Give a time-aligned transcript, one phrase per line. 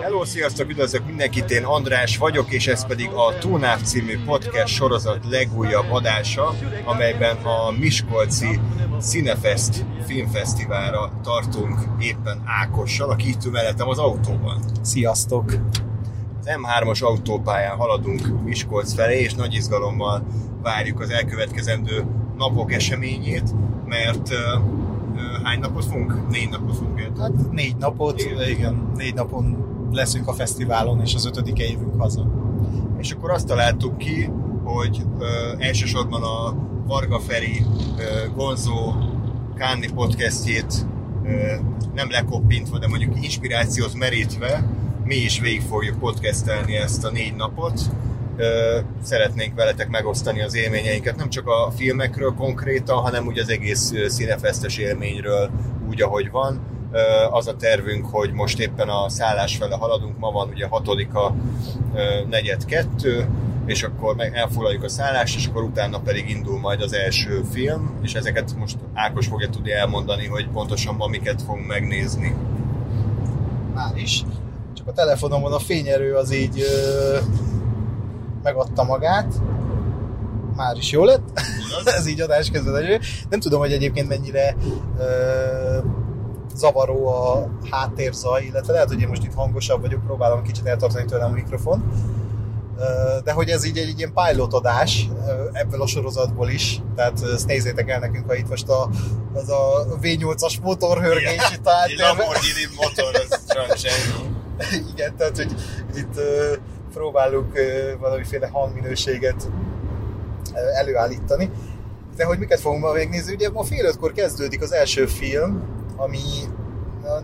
[0.00, 5.18] Hello, sziasztok, üdvözlök mindenkit, én András vagyok, és ez pedig a Túnáv című podcast sorozat
[5.30, 6.54] legújabb adása,
[6.84, 8.60] amelyben a Miskolci
[9.00, 14.62] Cinefest filmfesztiválra tartunk éppen Ákossal, aki itt ül mellettem az autóban.
[14.82, 15.52] Sziasztok!
[16.40, 20.26] Az M3-as autópályán haladunk Miskolc felé, és nagy izgalommal
[20.62, 22.04] várjuk az elkövetkezendő
[22.36, 23.54] napok eseményét,
[23.86, 24.32] mert
[25.42, 26.28] hány napot fogunk?
[26.30, 27.18] Négy napot fogunk.
[27.18, 28.48] Hát négy napot, igen.
[28.48, 32.26] igen, négy napon leszünk a fesztiválon, és az ötödike jövünk haza.
[32.98, 34.30] És akkor azt találtuk ki,
[34.64, 35.24] hogy ö,
[35.58, 36.54] elsősorban a
[36.86, 37.64] Varga Feri
[37.98, 38.02] ö,
[38.34, 38.94] Gonzó
[39.56, 40.86] Káni podcastjét
[41.24, 41.28] ö,
[41.94, 44.64] nem lekoppintva, de mondjuk inspirációt merítve,
[45.04, 47.80] mi is végig fogjuk podcastelni ezt a négy napot.
[48.36, 53.92] Ö, szeretnénk veletek megosztani az élményeinket, nem csak a filmekről konkrétan, hanem úgy az egész
[54.06, 55.50] színefesztes élményről
[55.88, 56.60] úgy, ahogy van
[57.30, 61.34] az a tervünk, hogy most éppen a szállás fele haladunk, ma van ugye hatodika,
[62.28, 63.28] negyed kettő,
[63.66, 67.98] és akkor meg elfoglaljuk a szállást, és akkor utána pedig indul majd az első film,
[68.02, 72.36] és ezeket most Ákos fogja tudni elmondani, hogy pontosan ma miket fogunk megnézni.
[73.74, 74.24] Már is.
[74.74, 77.16] Csak a telefonomon a fényerő az így ö,
[78.42, 79.34] megadta magát.
[80.56, 81.40] Már is jó lett.
[81.98, 83.00] Ez így adás közben.
[83.28, 84.56] Nem tudom, hogy egyébként mennyire
[84.98, 85.78] ö,
[86.58, 91.30] zavaró a háttérzaj, illetve lehet, hogy én most itt hangosabb vagyok, próbálom kicsit eltartani tőlem
[91.30, 91.92] a mikrofon,
[93.24, 95.08] de hogy ez így egy ilyen pilotodás
[95.52, 98.88] ebből a sorozatból is, tehát ezt nézzétek el nekünk, ha itt most a,
[99.34, 101.90] az a V8-as motorhörgés itt állt.
[101.90, 103.86] Egy Lamborghini motor, az
[104.92, 105.54] Igen, tehát hogy
[105.94, 106.20] itt
[106.92, 107.52] próbálunk
[108.00, 109.48] valamiféle hangminőséget
[110.74, 111.50] előállítani.
[112.16, 115.62] De hogy miket fogunk ma megnézni, ugye ma fél ötkor kezdődik az első film,
[115.98, 116.20] ami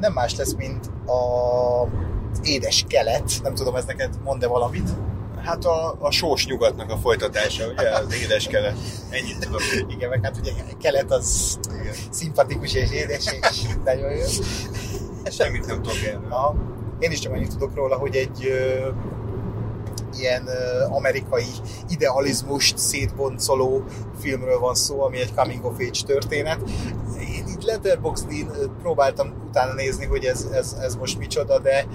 [0.00, 1.88] nem más lesz, mint a
[2.42, 3.32] édes kelet.
[3.42, 4.88] Nem tudom, ez neked mond-e valamit?
[5.42, 8.76] Hát a, a sós nyugatnak a folytatása, ugye, az édes kelet.
[9.10, 9.60] Ennyit tudom.
[9.88, 11.94] Igen, meg hát ugye kelet az Igen.
[12.10, 14.24] szimpatikus és édes, és nagyon jó.
[15.30, 16.54] Semmit nem tudok erről.
[16.98, 18.88] Én is csak annyit tudok róla, hogy egy ö,
[20.18, 21.46] ilyen ö, amerikai
[21.88, 23.84] idealizmust szétboncoló
[24.20, 26.58] filmről van szó, ami egy coming of age történet
[27.64, 28.50] Letterboxdin
[28.82, 31.86] próbáltam utána nézni, hogy ez, ez, ez most micsoda, de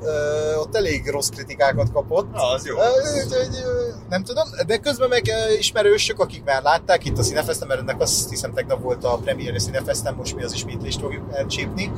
[0.00, 2.32] uh, ott elég rossz kritikákat kapott.
[2.32, 2.74] Na, az jó.
[2.74, 5.22] Uh, uh, nem tudom, de közben meg
[5.58, 9.58] ismerősök, akik már látták itt a Cinefestem, mert ennek azt hiszem tegnap volt a premierje
[9.58, 11.92] Cinefestem, most mi az ismétlést fogjuk elcsípni.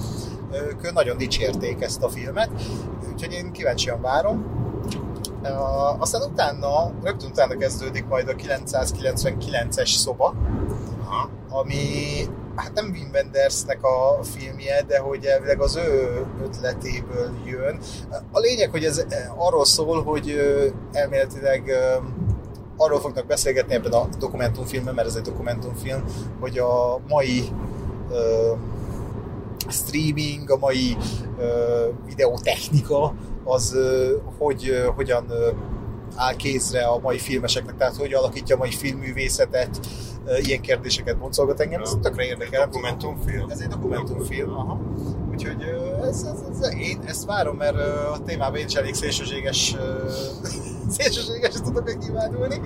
[0.53, 2.51] Ők nagyon dicsérték ezt a filmet,
[3.13, 4.67] úgyhogy én kíváncsian várom.
[5.43, 10.35] Uh, aztán utána, rögtön utána kezdődik majd a 999-es szoba,
[11.05, 11.31] Aha.
[11.49, 11.75] ami
[12.59, 17.79] hát nem Wim Wendersnek a filmje, de hogy elvileg az ő ötletéből jön.
[18.33, 19.05] A lényeg, hogy ez
[19.37, 20.37] arról szól, hogy
[20.93, 21.73] elméletileg
[22.77, 26.05] arról fognak beszélgetni ebben a dokumentumfilmben, mert ez egy dokumentumfilm,
[26.41, 27.49] hogy a mai
[29.69, 30.97] streaming, a mai
[32.07, 33.15] videótechnika
[33.45, 33.77] az
[34.39, 35.33] hogy, hogyan
[36.19, 39.81] áll kézre a mai filmeseknek, tehát hogy alakítja a mai filmművészetet,
[40.43, 42.63] ilyen kérdéseket boncolgat engem, ez tökre érdekel.
[42.63, 43.51] Egy dokumentumfilm?
[43.51, 44.81] Ez egy dokumentumfilm, aha.
[45.31, 45.63] Úgyhogy
[46.03, 47.77] ez, ez, ez, én ezt várom, mert
[48.13, 49.77] a témában én is elég szélsőséges
[50.97, 52.61] szélsőséges tudok meg kívánulni.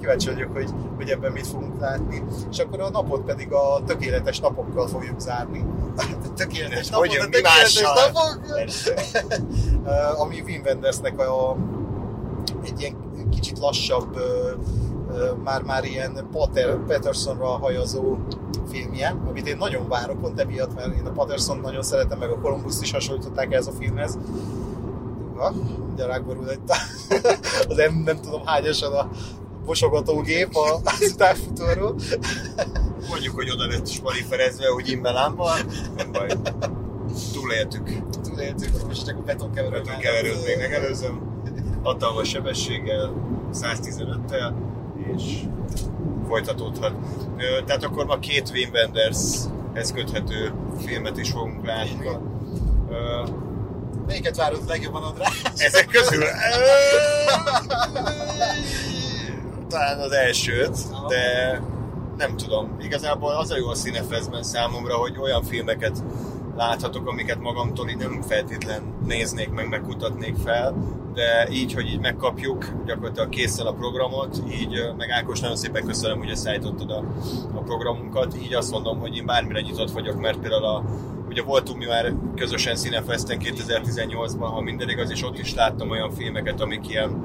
[0.00, 2.22] Kíváncsi vagyok, hogy, hogy ebben mit fogunk látni.
[2.50, 5.64] És akkor a napot pedig a tökéletes napokkal fogjuk zárni.
[6.36, 8.40] tökéletes napok, a tökéletes napok,
[10.22, 11.56] ami Wim Wendersnek a,
[12.68, 14.18] egy ilyen kicsit lassabb
[15.44, 18.16] már-már ilyen Pater, Petersonra hajazó
[18.70, 22.38] filmje, amit én nagyon várok pont emiatt, mert én a Patterson nagyon szeretem, meg a
[22.38, 24.18] Columbus is hasonlították ez a filmhez.
[25.36, 25.52] Ha,
[25.92, 26.60] ugye rákborul egy
[27.68, 29.10] az nem, nem tudom hányosan a
[29.66, 31.94] mosogatógép az távfutóról.
[33.08, 35.58] Mondjuk, hogy oda lett spaliferezve, hogy imbelámmal,
[35.96, 36.28] nem baj.
[37.34, 37.90] Túléltük.
[38.22, 39.84] Túléltük, most csak a betonkeverőt.
[39.84, 41.27] Betonkeverőt még megelőzöm.
[41.82, 43.12] Hatalmas sebességgel,
[43.52, 44.52] 115-tel
[45.16, 45.40] és
[46.28, 46.92] folytatódhat.
[47.66, 49.38] Tehát akkor ma két Wim Wenders
[49.94, 50.52] köthető
[50.84, 52.08] filmet is fogunk látni.
[54.06, 55.42] Melyiket várod legjobban, András?
[55.56, 56.24] Ezek közül?
[59.68, 60.76] Talán az elsőt,
[61.08, 61.60] de
[62.16, 62.76] nem tudom.
[62.80, 66.02] Igazából az a jó a színefezben számomra, hogy olyan filmeket
[66.58, 70.74] láthatok, amiket magamtól így nem feltétlen néznék meg, megkutatnék fel,
[71.14, 76.18] de így, hogy így megkapjuk gyakorlatilag készül a programot, így meg Ákos nagyon szépen köszönöm,
[76.18, 77.04] hogy összeállítottad a,
[77.54, 80.84] a programunkat, így azt mondom, hogy én bármire nyitott vagyok, mert például a
[81.28, 86.10] Ugye voltunk mi már közösen Cinefesten 2018-ban, ha minden igaz, és ott is láttam olyan
[86.10, 87.22] filmeket, amik ilyen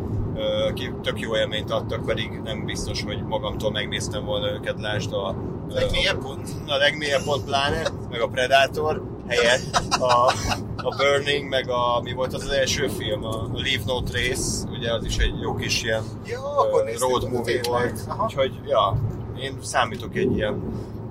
[0.74, 5.36] ki- tök jó élményt adtak, pedig nem biztos, hogy magamtól megnéztem volna őket, lásd a...
[5.70, 6.50] Legmélyebb pont?
[6.68, 10.32] A legmélyebb pont pláne, meg a Predator helyett, a,
[10.76, 14.94] a Burning, meg a, mi volt az az első film, a Leave No Trace, ugye
[14.94, 16.40] az is egy jó kis ilyen Jó,
[16.86, 18.00] néztük road movie volt.
[18.24, 18.98] Úgyhogy, ja,
[19.40, 20.62] én számítok egy ilyen,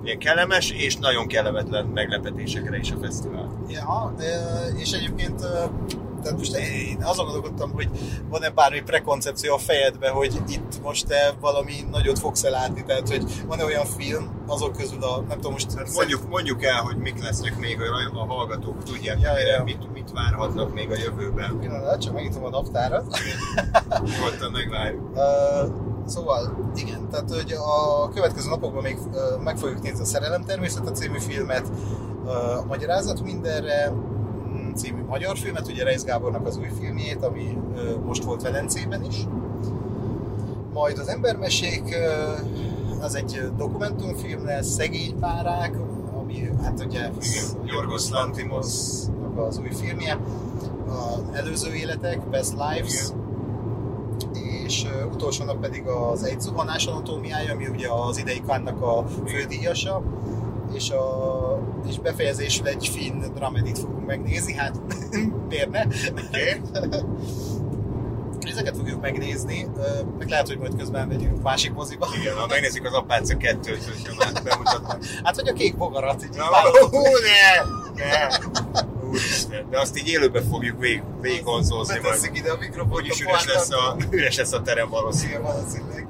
[0.03, 3.65] ilyen kellemes és nagyon kellemetlen meglepetésekre is a fesztivál.
[3.67, 4.13] Ja,
[4.77, 5.41] és egyébként
[6.23, 7.89] tehát most én azon gondolkodtam, hogy
[8.29, 13.23] van-e bármi prekoncepció a fejedbe, hogy itt most te valami nagyot fogsz elátni, tehát hogy
[13.45, 15.73] van-e olyan film azok közül a, nem tudom most...
[15.77, 19.63] Hát mondjuk, mondjuk el, hogy mik lesznek még a, a hallgatók, tudják, Ja, ja, ja.
[19.63, 21.59] Mit, mit várhatnak még a jövőben.
[21.59, 23.17] Pillanat, csak megnyitom a naptárat.
[23.89, 25.11] Nyugodtan megvárjuk.
[25.15, 25.65] Ö,
[26.05, 28.97] szóval, igen, tehát hogy a következő napokban még
[29.43, 31.67] meg fogjuk nézni a Szerelem természete című filmet,
[32.25, 33.93] a Magyarázat mindenre
[34.75, 37.57] című magyar filmet, ugye Reis Gábornak az új filmjét, ami
[38.05, 39.27] most volt Velencében is.
[40.73, 41.95] Majd az Embermesék,
[43.01, 45.75] az egy dokumentumfilm lesz, Szegény párák,
[46.21, 48.65] ami hát ugye Igen, Yorgos Lanthimos.
[49.35, 50.19] az új filmje,
[50.87, 53.11] az előző életek, Best Lives,
[54.65, 60.01] és utolsó nap pedig az Egy zuhanás anatómiája, ami ugye az idei Cannes-nak a fődíjasa,
[60.73, 61.52] és, a,
[61.87, 64.79] és befejezésül egy finn dramedit fogunk megnézni, hát
[65.49, 65.83] miért ne?
[66.27, 66.61] Oké?
[68.41, 69.67] Ezeket fogjuk megnézni,
[70.17, 72.07] meg lehet, hogy majd közben megyünk másik moziba.
[72.21, 75.03] Igen, ha megnézzük az Apáca 2-t, hogyha már bemutatnak.
[75.23, 76.37] Hát vagy a kék bogarat, így.
[76.89, 78.03] Hú, ne!
[78.03, 78.27] Ne!
[79.07, 82.03] Úristen, de azt így élőben fogjuk vég, végiggonzózni majd.
[82.03, 82.95] Betesszük ide a mikrofont.
[82.95, 85.41] Úgyis üres lesz, a, üres lesz a terem valószínűleg.
[85.41, 86.07] Igen, valószínűleg.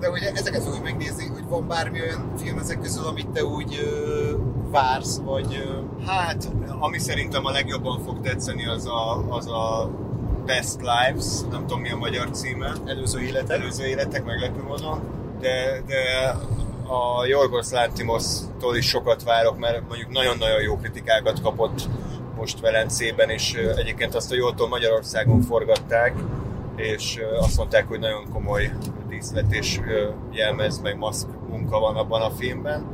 [0.00, 3.88] De ugye ezeket fogjuk megnézni, hogy van bármi olyan film ezek közül, amit te úgy
[4.76, 5.68] vársz, vagy
[6.06, 9.90] Hát, ami szerintem a legjobban fog tetszeni, az a, az a
[10.46, 13.58] Best Lives, nem tudom mi a magyar címe, előző életek.
[13.58, 15.00] előző életek meglepő módon,
[15.40, 16.30] de, de
[16.88, 21.88] a Jorgos Lanthimos-tól is sokat várok, mert mondjuk nagyon-nagyon jó kritikákat kapott
[22.36, 26.14] most Velencében, és egyébként azt a jótól Magyarországon forgatták,
[26.76, 28.70] és azt mondták, hogy nagyon komoly
[29.08, 29.80] díszlet és
[30.30, 32.86] jelmez, meg maszk munka van abban a filmben.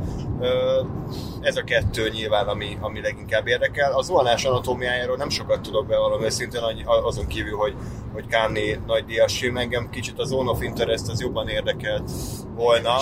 [1.40, 3.93] Ez a kettő nyilván, ami, ami leginkább érdekel.
[3.93, 7.75] Az zuhanás anatómiájáról nem sokat tudok bevallom őszintén, azon kívül, hogy,
[8.12, 12.10] hogy Káni nagy díjas film, engem kicsit a Zone of Interest az jobban érdekelt
[12.54, 12.96] volna,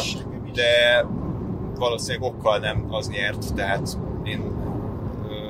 [0.54, 1.04] de
[1.74, 4.52] valószínűleg okkal nem az nyert, tehát én,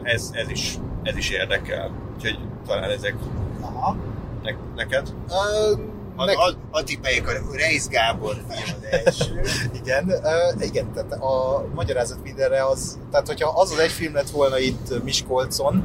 [0.03, 1.91] ez, ez, is, ez is érdekel.
[2.15, 3.15] Úgyhogy talán ezek
[3.61, 3.97] Aha.
[4.43, 5.15] ne, neked?
[5.29, 5.79] A,
[6.27, 9.41] meg- a, a tippeljék a Reis Gábor film az első.
[9.83, 14.31] Igen, uh, igen, tehát a magyarázat mindenre az, tehát hogyha az az egy film lett
[14.31, 15.85] volna itt Miskolcon,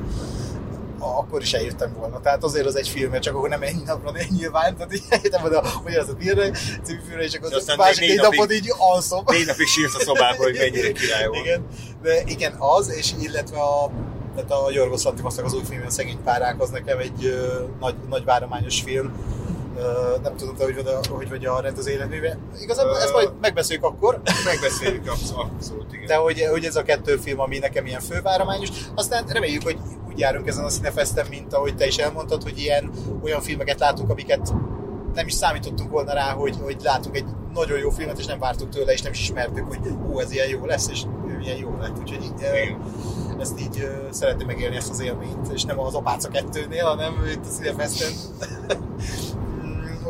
[1.00, 2.20] akkor is eljöttem volna.
[2.22, 5.04] Tehát azért az egy film, mert csak akkor nem ennyi napra ne nyilván, tehát így
[5.10, 6.52] eljöttem volna a magyarázat mindenre,
[6.84, 9.24] című filmre, és akkor az másik négy egy napig- napot így alszom.
[9.28, 11.46] Négy napig sírsz a szobában, hogy mennyire király volt.
[11.46, 11.66] Igen,
[12.02, 13.92] de igen, az, és illetve a,
[14.36, 17.96] tehát a Jorgos Lanthimosnak az új filmje, a Szegény Párák, az nekem egy ö, nagy,
[18.10, 19.14] nagy várományos film.
[20.24, 22.38] Nem tudom, te, hogy vagy a, hogy vagy a rendező életműve.
[22.62, 26.06] Igazából ezt majd megbeszéljük akkor, Megbeszéljük abszolút, igen.
[26.06, 28.70] de hogy, hogy ez a kettő film, ami nekem ilyen fővárományos.
[28.96, 29.78] Aztán reméljük, hogy
[30.08, 32.92] úgy járunk ezen a Cinefesten, mint ahogy te is elmondtad, hogy ilyen
[33.24, 34.54] olyan filmeket látunk, amiket
[35.14, 38.70] nem is számítottunk volna rá, hogy, hogy látunk egy nagyon jó filmet, és nem vártuk
[38.70, 39.80] tőle, és nem is ismertük, hogy
[40.10, 42.00] ú, ez ilyen jó lesz, és ő ilyen jó lett.
[42.00, 42.46] Úgyhogy így,
[43.40, 47.46] ezt így ö, szeretném megélni ezt az élményt, és nem az Apáca 2-nél, hanem itt
[47.46, 48.12] a Cinefesten.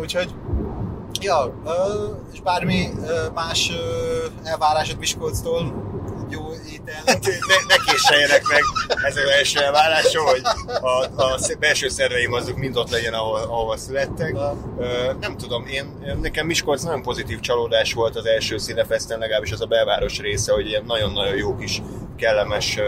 [0.06, 0.30] Úgyhogy
[1.22, 1.62] Ja,
[2.34, 2.90] és bármi
[3.34, 3.72] más
[4.44, 5.84] elvárásod Miskolctól,
[6.30, 6.42] jó
[6.74, 7.04] étel.
[7.06, 8.62] ne, ne késeljenek meg
[9.04, 10.42] ez az első elvárásom, hogy
[10.82, 14.36] a, a belső szerveim azok mind ott legyen, ahol, ahol születtek.
[14.80, 19.62] Ö, nem tudom, én, nekem Miskolc nagyon pozitív csalódás volt az első színefeszten, legalábbis az
[19.62, 21.82] a belváros része, hogy ilyen nagyon-nagyon jó kis
[22.18, 22.80] kellemes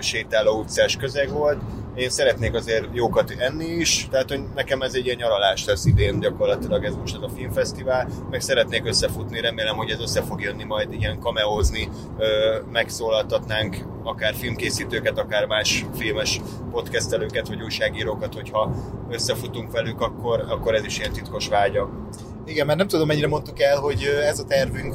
[0.00, 1.58] sétáló utcás közeg volt.
[1.94, 6.20] Én szeretnék azért jókat enni is, tehát hogy nekem ez egy ilyen nyaralás lesz idén
[6.20, 10.64] gyakorlatilag ez most ez a filmfesztivál, meg szeretnék összefutni, remélem, hogy ez össze fog jönni
[10.64, 11.88] majd ilyen kameózni,
[12.72, 18.74] megszólaltatnánk akár filmkészítőket, akár más filmes podcastelőket, vagy újságírókat, hogyha
[19.10, 21.90] összefutunk velük, akkor, akkor ez is ilyen titkos vágya.
[22.46, 24.94] Igen, mert nem tudom, mennyire mondtuk el, hogy ez a tervünk,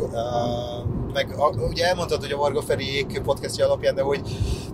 [1.13, 4.21] meg a, ugye elmondtad, hogy a Varga Feriék podcastja alapján, de hogy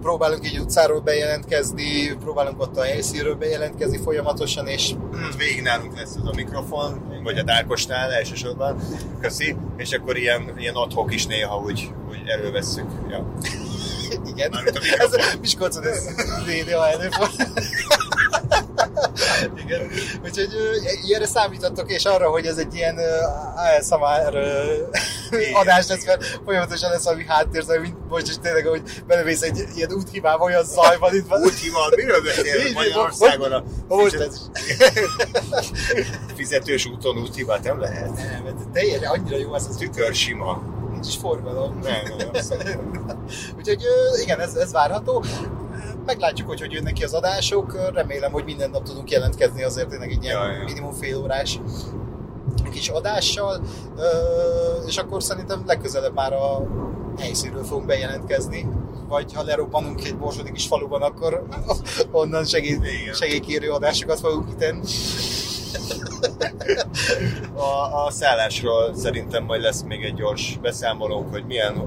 [0.01, 6.15] próbálunk így utcáról bejelentkezni, próbálunk ott a helyszínről bejelentkezni folyamatosan, és Hát végig nálunk lesz
[6.15, 8.82] az a mikrofon, vagy a Dárkosnál elsősorban,
[9.22, 12.88] köszi, és akkor ilyen, ilyen adhok is néha úgy, úgy elővesszük.
[13.10, 13.34] Ja.
[14.36, 14.62] igen, a
[14.98, 15.38] ez.
[15.42, 16.08] Miskolcon ez
[17.00, 17.46] előfordul.
[19.65, 19.89] Igen.
[20.23, 20.50] Úgyhogy
[21.05, 23.00] ilyenre számítottok, és arra, hogy ez egy ilyen
[23.55, 24.38] ASMR
[25.53, 29.91] adás lesz, mert folyamatosan lesz valami háttérzaj, mint most is tényleg, hogy belemész egy ilyen
[29.91, 31.33] úthibába, olyan zaj van itt.
[31.62, 34.50] Hívod, miről beszélünk Magyarországon a Most ez
[36.35, 38.15] fizetős úton úthibát nem lehet?
[38.15, 40.62] nem, ez teljesen annyira jó ez az Tükör sima.
[40.91, 41.79] nincs is forgalom.
[41.83, 43.25] Nem, nem.
[43.57, 43.83] Úgyhogy
[44.21, 45.23] igen, ez, ez várható.
[46.05, 47.91] Meglátjuk, hogy hogy jönnek ki az adások.
[47.93, 50.63] Remélem, hogy minden nap tudunk jelentkezni azért tényleg egy ilyen Ja, ja.
[50.63, 51.60] minimum fél órás
[52.72, 53.62] kis adással,
[54.88, 56.67] és akkor szerintem legközelebb már a
[57.17, 58.67] helyszínről fogunk bejelentkezni,
[59.07, 61.43] vagy ha lerobbanunk egy borsodi kis faluban, akkor
[62.12, 64.81] onnan segít, segélykérő adásokat fogunk kitenni.
[67.55, 71.83] A, a szállásról szerintem majd lesz még egy gyors beszámolónk, hogy milyen,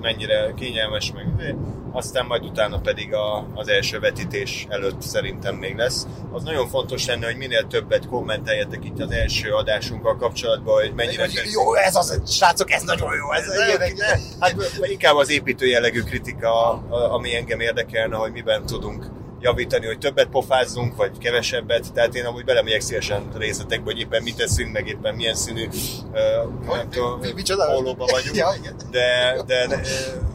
[0.00, 1.56] mennyire kényelmes, meg
[1.92, 6.06] aztán majd utána pedig a, az első vetítés előtt szerintem még lesz.
[6.32, 11.22] Az nagyon fontos lenne, hogy minél többet kommenteljetek itt az első adásunkkal kapcsolatban, hogy mennyire
[11.22, 13.92] Hogy Jó, ez az, srácok, ez nagyon jó, ez, Ez ilyenek.
[13.96, 19.98] ilyenek, hát inkább az építő jellegű kritika, ami engem érdekelne, hogy miben tudunk javítani, hogy
[19.98, 21.92] többet pofázzunk, vagy kevesebbet.
[21.92, 25.68] Tehát én amúgy belemegyek szívesen részletekbe, hogy éppen mit teszünk, meg éppen milyen színű
[26.12, 28.36] uh, pólóba vagyunk.
[28.36, 28.76] Ja, igen.
[28.90, 29.80] De, de uh,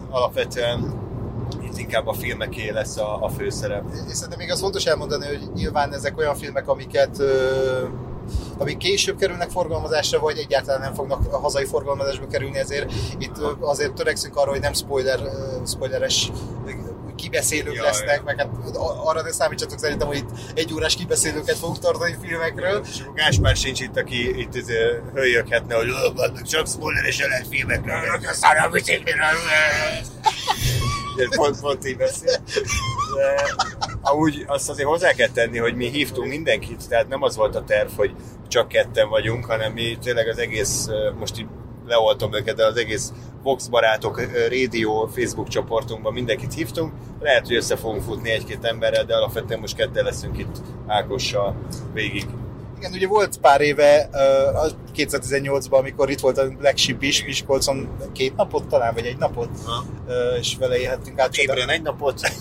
[0.10, 1.02] alapvetően
[1.74, 3.84] itt inkább a filmeké lesz a, a főszerep.
[4.10, 7.84] És szerintem még az fontos elmondani, hogy nyilván ezek olyan filmek, amiket ö,
[8.58, 13.52] amik később kerülnek forgalmazásra, vagy egyáltalán nem fognak a hazai forgalmazásba kerülni, ezért itt ö,
[13.60, 16.32] azért törekszünk arra, hogy nem spoiler, ö, spoileres
[17.16, 18.22] kibeszélők Ja, lesznek, ja.
[18.26, 18.50] meg hát
[19.06, 22.82] arra ne számítsatok szerintem, hogy itt egy órás kibeszélőket fogunk tartani filmekről.
[22.90, 24.74] És Gáspár sincs itt, aki itt izé
[25.14, 27.96] hőjöghetne, hogy "Ö, vannak csak spoileres lehet filmekről,
[28.66, 29.26] a bicikliről.
[31.36, 32.36] Pont, pont így beszél.
[33.16, 33.36] De
[34.02, 37.64] amúgy azt azért hozzá kell tenni, hogy mi hívtunk mindenkit, tehát nem az volt a
[37.64, 38.16] terv, hogy
[38.48, 40.88] csak ketten vagyunk, hanem mi tényleg az egész,
[41.20, 41.48] most így
[41.86, 43.12] leoltom őket, de az egész
[43.44, 46.94] Vox barátok rádió Facebook csoportunkban mindenkit hívtunk.
[47.20, 50.56] Lehet, hogy össze fogunk futni egy-két emberrel, de alapvetően most ketten leszünk itt
[50.88, 51.56] Ákossal
[51.94, 52.26] végig.
[52.84, 54.10] Igen, ugye volt pár éve,
[54.54, 59.18] a 2018-ban, amikor itt volt a Black Sheep is, Miskolcon két napot talán, vagy egy
[59.18, 59.50] napot,
[60.08, 61.36] ö, és vele élhettünk át.
[61.36, 62.20] Ébren egy napot,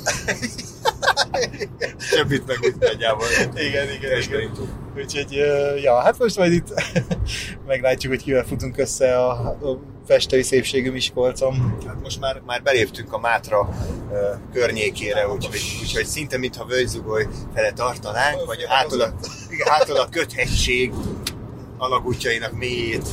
[2.11, 3.27] többit meg úgy nagyjából.
[3.55, 4.93] Igen, igen, Testben igen.
[4.97, 6.83] Úgyhogy, ö, ja, hát most majd itt
[7.67, 11.79] meglátjuk, hogy kivel futunk össze a, a festői szépségű Miskolcon.
[11.87, 14.19] Hát most már, már beléptünk a Mátra uh,
[14.53, 19.13] környékére, úgyhogy, úgyhogy szinte mintha völgyzugoly fele tartanánk, vagy hától a,
[19.71, 20.93] hától a köthegység
[21.79, 23.09] alagútjainak mélyét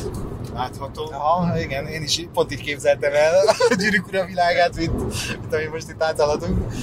[0.54, 1.10] látható.
[1.12, 3.34] Ja, igen, én is pont így képzeltem el
[3.70, 5.02] a gyűrűk ura világát, mint,
[5.40, 6.74] mint ami most itt áthaladunk.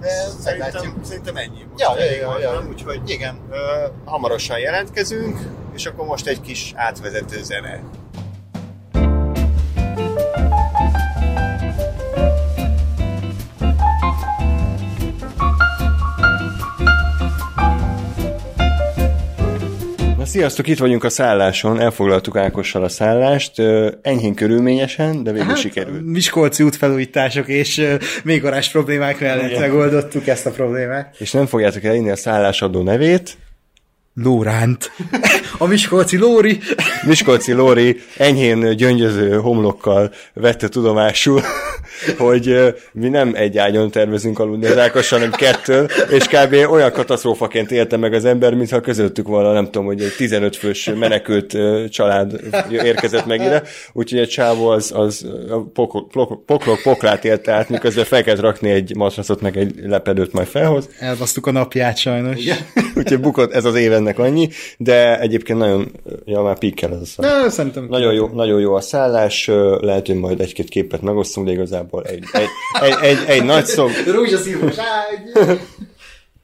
[0.00, 1.66] De Szerintem, szerintem ennyi.
[1.70, 2.66] Most Ja, ja, ja, ja.
[2.68, 3.38] Úgyhogy Igen.
[3.50, 3.56] uh,
[4.04, 5.38] hamarosan jelentkezünk,
[5.74, 7.82] és akkor most egy kis átvezető zene.
[20.34, 23.52] Sziasztok, itt vagyunk a szálláson, elfoglaltuk Ákossal a szállást,
[24.02, 26.04] enyhén körülményesen, de végül hát, sikerült.
[26.04, 31.14] Miskolci útfelújítások és még orás problémák mellett megoldottuk ezt a problémát.
[31.18, 33.36] És nem fogjátok elinni a szállásadó nevét,
[34.22, 34.90] Lóránt.
[35.58, 36.58] A Miskolci Lóri.
[37.06, 41.40] Miskolci Lóri enyhén gyöngyöző homlokkal vette tudomásul,
[42.18, 46.70] hogy mi nem egy ágyon tervezünk aludni az Ákossal, hanem kettől, és kb.
[46.70, 50.90] olyan katasztrófaként élte meg az ember, mintha közöttük volna, nem tudom, hogy egy 15 fős
[50.98, 51.56] menekült
[51.90, 52.40] család
[52.70, 55.26] érkezett meg ide, úgyhogy egy csávó az, az
[55.72, 60.32] poklok, poklok, poklok poklát élte át, miközben fel kellett rakni egy matracot, meg egy lepedőt
[60.32, 60.88] majd felhoz.
[60.98, 62.40] Elbasztuk a napját sajnos.
[62.94, 65.92] Úgyhogy bukott ez az év ennek annyi, de egyébként nagyon,
[66.24, 67.42] ja már pikkel ez a szám.
[67.42, 67.86] Na, szerintem.
[67.88, 72.24] Nagyon jó, nagyon jó a szállás, lehet, hogy majd egy-két képet megosztunk, de igazából egy,
[72.32, 72.48] egy,
[72.80, 73.64] egy, egy, egy nagy
[74.76, 75.58] ágy.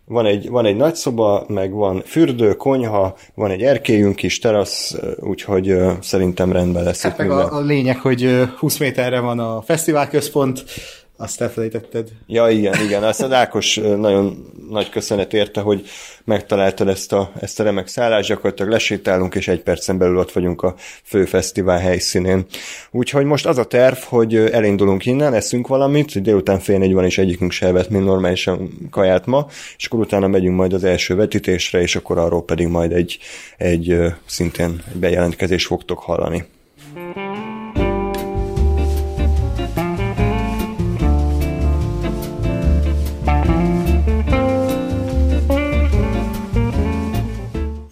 [0.05, 4.97] van egy, van egy nagy szoba, meg van fürdő, konyha, van egy erkélyünk is, terasz,
[5.19, 7.47] úgyhogy szerintem rendben lesz Hát itt meg minden.
[7.47, 10.64] a, a lényeg, hogy ö, 20 méterre van a fesztiválközpont,
[11.21, 12.09] Azt elfelejtetted.
[12.27, 13.03] Ja, igen, igen.
[13.03, 15.87] Azt az Ákos nagyon nagy köszönet érte, hogy
[16.25, 20.62] megtaláltad ezt a, ezt a remek szállást, gyakorlatilag lesétálunk, és egy percen belül ott vagyunk
[20.62, 20.75] a
[21.05, 22.47] fő fesztivál helyszínén.
[22.91, 27.19] Úgyhogy most az a terv, hogy elindulunk innen, eszünk valamit, délután fél négy van, és
[27.19, 29.47] egyikünk se evett, mint normálisan kaját ma,
[29.77, 33.19] és akkor utána megyünk majd az első vetítésre, és akkor arról pedig majd egy,
[33.57, 33.97] egy
[34.27, 36.45] szintén egy bejelentkezést fogtok hallani.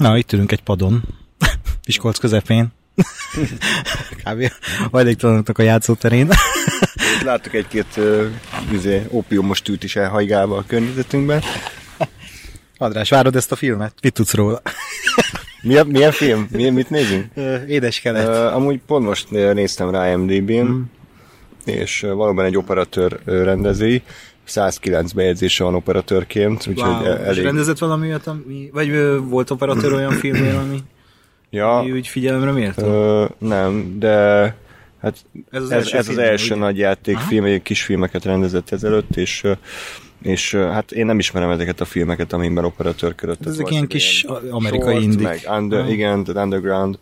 [0.08, 1.02] Na, itt ülünk egy padon,
[1.86, 2.68] Miskolc közepén.
[4.24, 4.50] Kb.
[4.90, 6.28] hajléktalanoknak a játszóterén.
[7.24, 8.26] Láttuk egy-két uh,
[8.72, 11.42] izé, opiumos tűt is elhajgálva a környezetünkben.
[12.78, 13.92] András, várod ezt a filmet?
[14.02, 14.62] Mit tudsz róla?
[15.62, 16.48] Milyen, milyen film?
[16.50, 17.32] Milyen, mit nézünk?
[17.66, 18.28] Édes kelet.
[18.28, 20.82] Uh, amúgy pont most néztem rá MDB-n, mm.
[21.64, 24.02] és valóban egy operatőr rendezi.
[24.48, 27.04] 109 bejegyzése van operatőrként, úgyhogy wow.
[27.04, 27.36] elég...
[27.36, 30.78] És rendezett valami ami, vagy volt operatőr olyan filmnél, ami,
[31.50, 32.86] ja, ami úgy figyelemre méltó?
[32.86, 34.56] Ö, nem, de
[35.00, 39.44] hát ez az ez, első, ez az első nagy játékfilm, egy kisfilmeket rendezett ezelőtt, és
[40.22, 43.46] és hát én nem ismerem ezeket a filmeket, amiben operatőrködött.
[43.46, 45.20] Ezek ilyen kis amerikai indik.
[45.20, 45.88] Meg under.
[45.88, 46.98] Igen, tehát underground.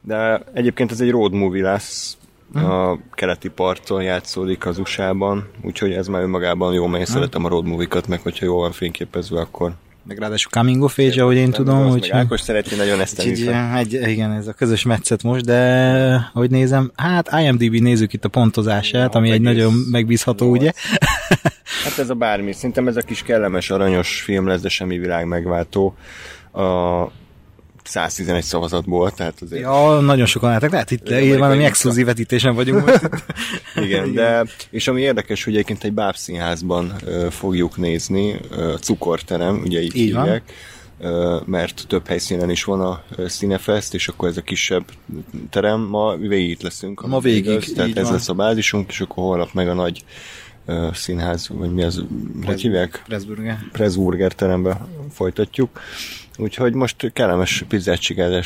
[0.00, 2.17] De egyébként ez egy road movie lesz,
[2.54, 7.48] a keleti parton játszódik az USA-ban, úgyhogy ez már önmagában jó, mert én szeretem a
[7.48, 9.72] road movie-kat, meg hogyha jól van fényképezve, akkor
[10.08, 11.88] meg ráadásul coming of age, ahogy én tudom.
[11.88, 16.50] Hogy Ákos szereti nagyon ezt így, egy, Igen, ez a közös metszet most, de hogy
[16.50, 20.60] nézem, hát IMDb nézzük itt a pontozását, ja, ami egy nagyon megbízható, 8.
[20.60, 20.72] ugye?
[21.84, 25.26] hát ez a bármi, szerintem ez a kis kellemes, aranyos film lesz, de semmi világ
[25.26, 25.94] megváltó.
[26.50, 26.62] A,
[27.88, 29.62] 111 szavazatból, tehát azért...
[29.62, 33.08] Ja, nagyon sokan álltak, lehet itt van, ami exkluzív vetítésen vagyunk most.
[33.74, 39.80] Igen, de és ami érdekes, hogy egyébként egy bábszínházban uh, fogjuk nézni, uh, cukorterem, ugye
[39.80, 40.52] így, így hívják,
[40.98, 44.84] uh, mert több helyszínen is van a Cinefest, és akkor ez a kisebb
[45.50, 47.06] terem, ma végig itt leszünk.
[47.06, 48.12] Ma végig, igaz, Tehát ez van.
[48.12, 50.04] lesz a bázisunk, és akkor holnap meg a nagy
[50.92, 52.04] színház, vagy mi az,
[52.44, 53.02] hogy hívják?
[53.06, 53.58] Pressburger.
[53.72, 55.80] Pressburger terembe folytatjuk.
[56.40, 58.00] Úgyhogy most kellemes pizzát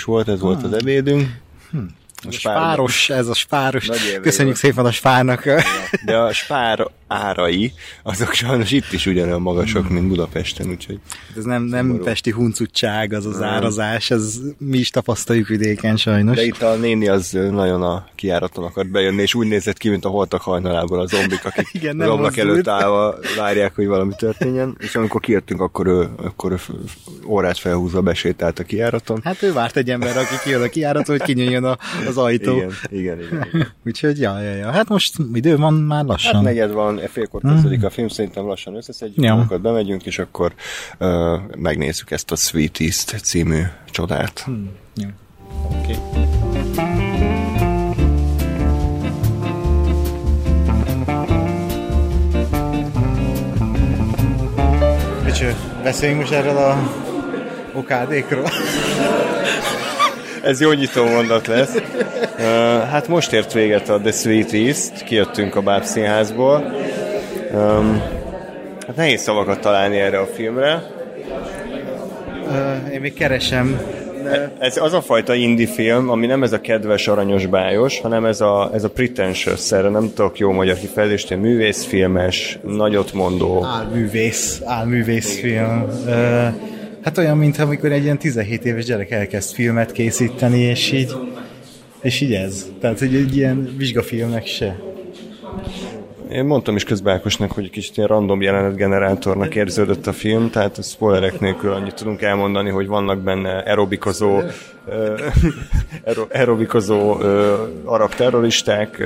[0.05, 1.40] volt, ez volt az ebédünk.
[1.70, 1.78] Hm.
[2.28, 3.88] A spáros, ez a spáros.
[4.22, 5.44] Köszönjük szépen a spárnak.
[6.05, 7.72] De a spár árai,
[8.03, 10.98] azok sajnos itt is ugyanolyan magasak, mint Budapesten, úgyhogy...
[11.37, 13.48] Ez nem, nem pesti huncutság, az az nem.
[13.48, 16.37] árazás, ez mi is tapasztaljuk vidéken sajnos.
[16.37, 20.05] De itt a néni az nagyon a kiáraton akart bejönni, és úgy nézett ki, mint
[20.05, 24.77] a holtak hajnalából a zombik, akik Igen, az ablak előtt állva várják, hogy valami történjen,
[24.79, 26.59] és amikor kijöttünk, akkor ő, akkor ő
[27.27, 29.20] órát felhúzva besétált a kiáraton.
[29.25, 32.57] Hát ő várt egy ember, aki kijön a kiáraton, hogy kinyíljon a, az ajtó.
[32.57, 33.48] Igen, igen, igen.
[33.53, 33.72] igen.
[33.87, 34.70] Úgyhogy, ja, ja, ja.
[34.70, 36.35] Hát most idő van már lassan.
[36.35, 37.85] Hát negyed van, félkor kezdődik mm.
[37.85, 39.33] a film, szerintem lassan összeszedjük ja.
[39.33, 40.55] magunkat, bemegyünk, és akkor
[40.99, 41.09] uh,
[41.57, 44.41] megnézzük ezt a Sweet East című csodát.
[44.41, 44.71] Hmm.
[44.95, 45.09] Ja.
[45.81, 45.93] Oké.
[45.93, 47.03] Okay.
[55.93, 56.77] beszéljünk most erről a
[57.73, 58.49] okádékról.
[60.43, 61.75] Ez jó nyitó mondat lesz.
[61.75, 62.45] Uh,
[62.91, 66.82] hát most ért véget a The Sweet East, kijöttünk a Báb színházból.
[67.55, 68.03] Um,
[68.87, 70.83] hát nehéz szavakat találni erre a filmre.
[72.47, 73.81] Uh, én még keresem.
[74.23, 74.53] De...
[74.59, 78.41] Ez az a fajta indie film, ami nem ez a kedves, aranyos, bájos, hanem ez
[78.41, 83.65] a, ez a pretentious, erre nem tudok jó magyar kifejezést, művészfilmes, nagyot mondó.
[83.65, 85.83] Álművész, álművész film.
[86.05, 86.12] Uh,
[87.03, 91.12] hát olyan, mint amikor egy ilyen 17 éves gyerek elkezd filmet készíteni, és így,
[92.01, 92.67] és így ez.
[92.81, 94.91] Tehát, hogy egy ilyen vizsgafilmek se.
[96.33, 100.83] Én mondtam is közben Ákosnak, hogy kicsit ilyen random jelenetgenerátornak érződött a film, tehát a
[100.83, 104.40] spoilerek nélkül annyit tudunk elmondani, hogy vannak benne aerobikozó
[106.33, 107.16] aerobikozó
[107.85, 109.03] arab terroristák,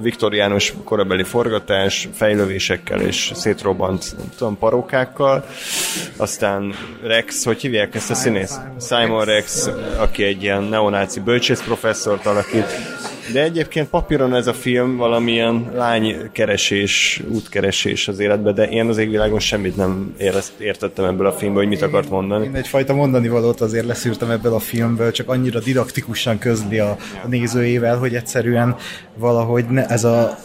[0.00, 5.44] viktoriánus korabeli forgatás, fejlővésekkel és szétrobbant tudom, parókákkal.
[6.16, 8.58] Aztán Rex, hogy hívják ezt a színész?
[8.80, 12.66] Simon Rex, aki egy ilyen neonáci bölcsész professzort alakít.
[13.32, 19.38] De egyébként papíron ez a film valamilyen lánykeresés, útkeresés az életbe, de én az égvilágon
[19.38, 20.14] semmit nem
[20.58, 22.44] értettem ebből a filmből, hogy mit akart mondani.
[22.44, 27.28] Én egyfajta mondani valót azért leszűrtem ebből a filmből, csak annyira didaktikusan közli a, a
[27.28, 28.76] nézőjével, hogy egyszerűen
[29.14, 30.38] valahogy ne, ez a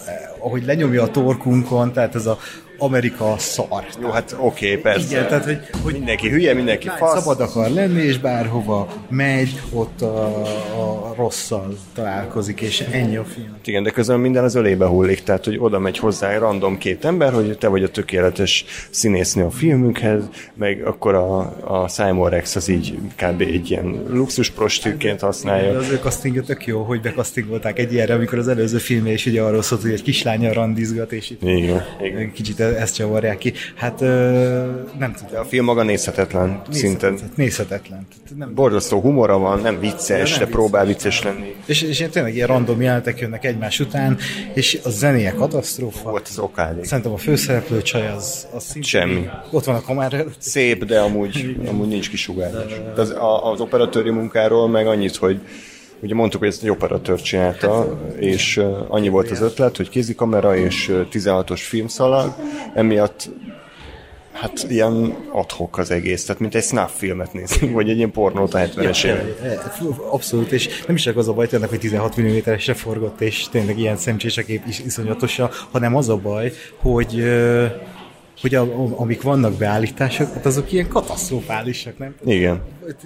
[0.43, 2.37] ahogy lenyomja a torkunkon, tehát ez a
[2.77, 3.85] Amerika szar.
[4.01, 5.07] Jó, hát oké, okay, persze.
[5.09, 7.19] Igen, tehát, hogy, hogy mindenki hülye, mindenki fasz.
[7.19, 10.41] szabad akar lenni, és bárhova megy, ott a,
[10.81, 13.55] a rosszal találkozik, és ennyi a film.
[13.65, 17.05] Igen, de közben minden az ölébe hullik, tehát hogy oda megy hozzá egy random két
[17.05, 21.39] ember, hogy te vagy a tökéletes színésznő a filmünkhez, meg akkor a,
[21.83, 23.41] a Simon Rex az így kb.
[23.41, 25.71] egy ilyen luxus prostitűként használja.
[25.71, 29.25] De az ő castingja tök jó, hogy bekasztingolták egy ilyenre, amikor az előző filmje is
[29.25, 32.31] ugye arról szólt, hogy egy kislánya randizgat, és itt Igen, igen.
[32.31, 33.53] kicsit ezt csavarják ki.
[33.75, 35.41] Hát nem De tudom.
[35.41, 37.11] a film maga nézhetetlen, szinten.
[37.11, 37.31] Nézhetetlen.
[37.35, 38.07] Nézhetetlen.
[38.23, 41.55] Tehát Nem, Borzasztó humora van, nem vicces, Ja, nem de próbál vicces lenni.
[41.65, 44.17] és, és ilyen tényleg ilyen random jelenetek jönnek egymás után,
[44.53, 46.09] és a zenéje katasztrófa.
[46.09, 46.83] Volt az okádék.
[46.83, 49.29] Szerintem a főszereplő csaj az, az szintén- Semmi.
[49.51, 50.35] Ott van a kamera előtt.
[50.41, 52.81] Szép, de amúgy, amúgy nincs kisugárzás.
[52.95, 55.39] De az, az operatőri munkáról meg annyit, hogy
[56.03, 60.89] ugye mondtuk, hogy ezt egy operatőr csinálta, és annyi volt az ötlet, hogy kézikamera és
[60.89, 62.35] uh, 16-os filmszalag,
[62.73, 63.29] emiatt
[64.31, 68.53] hát ilyen adhok az egész, tehát mint egy snuff filmet nézni, vagy egy ilyen pornót
[68.53, 69.61] a 70-es évek.
[70.11, 73.79] Abszolút, és nem is csak az a baj tényleg, hogy 16 mm-esre forgott, és tényleg
[73.79, 77.23] ilyen szemcsés a kép is iszonyatosan, hanem az a baj, hogy
[78.41, 82.15] hogy a, a, amik vannak beállítások, hát azok ilyen katasztrofálisak, nem?
[82.25, 82.61] Igen.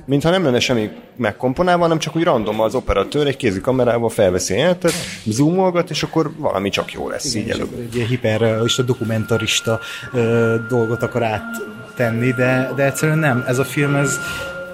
[0.05, 4.53] Mintha nem lenne semmi megkomponálva, hanem csak úgy random az operatőr egy kézi kamerával felveszi
[4.53, 7.79] a jelentet, zoomolgat, és akkor valami csak jó lesz így előbb.
[7.79, 9.79] Egy ilyen hiperrealista, dokumentarista
[10.13, 13.43] ö, dolgot akar áttenni, de, de egyszerűen nem.
[13.47, 14.19] Ez a film, ez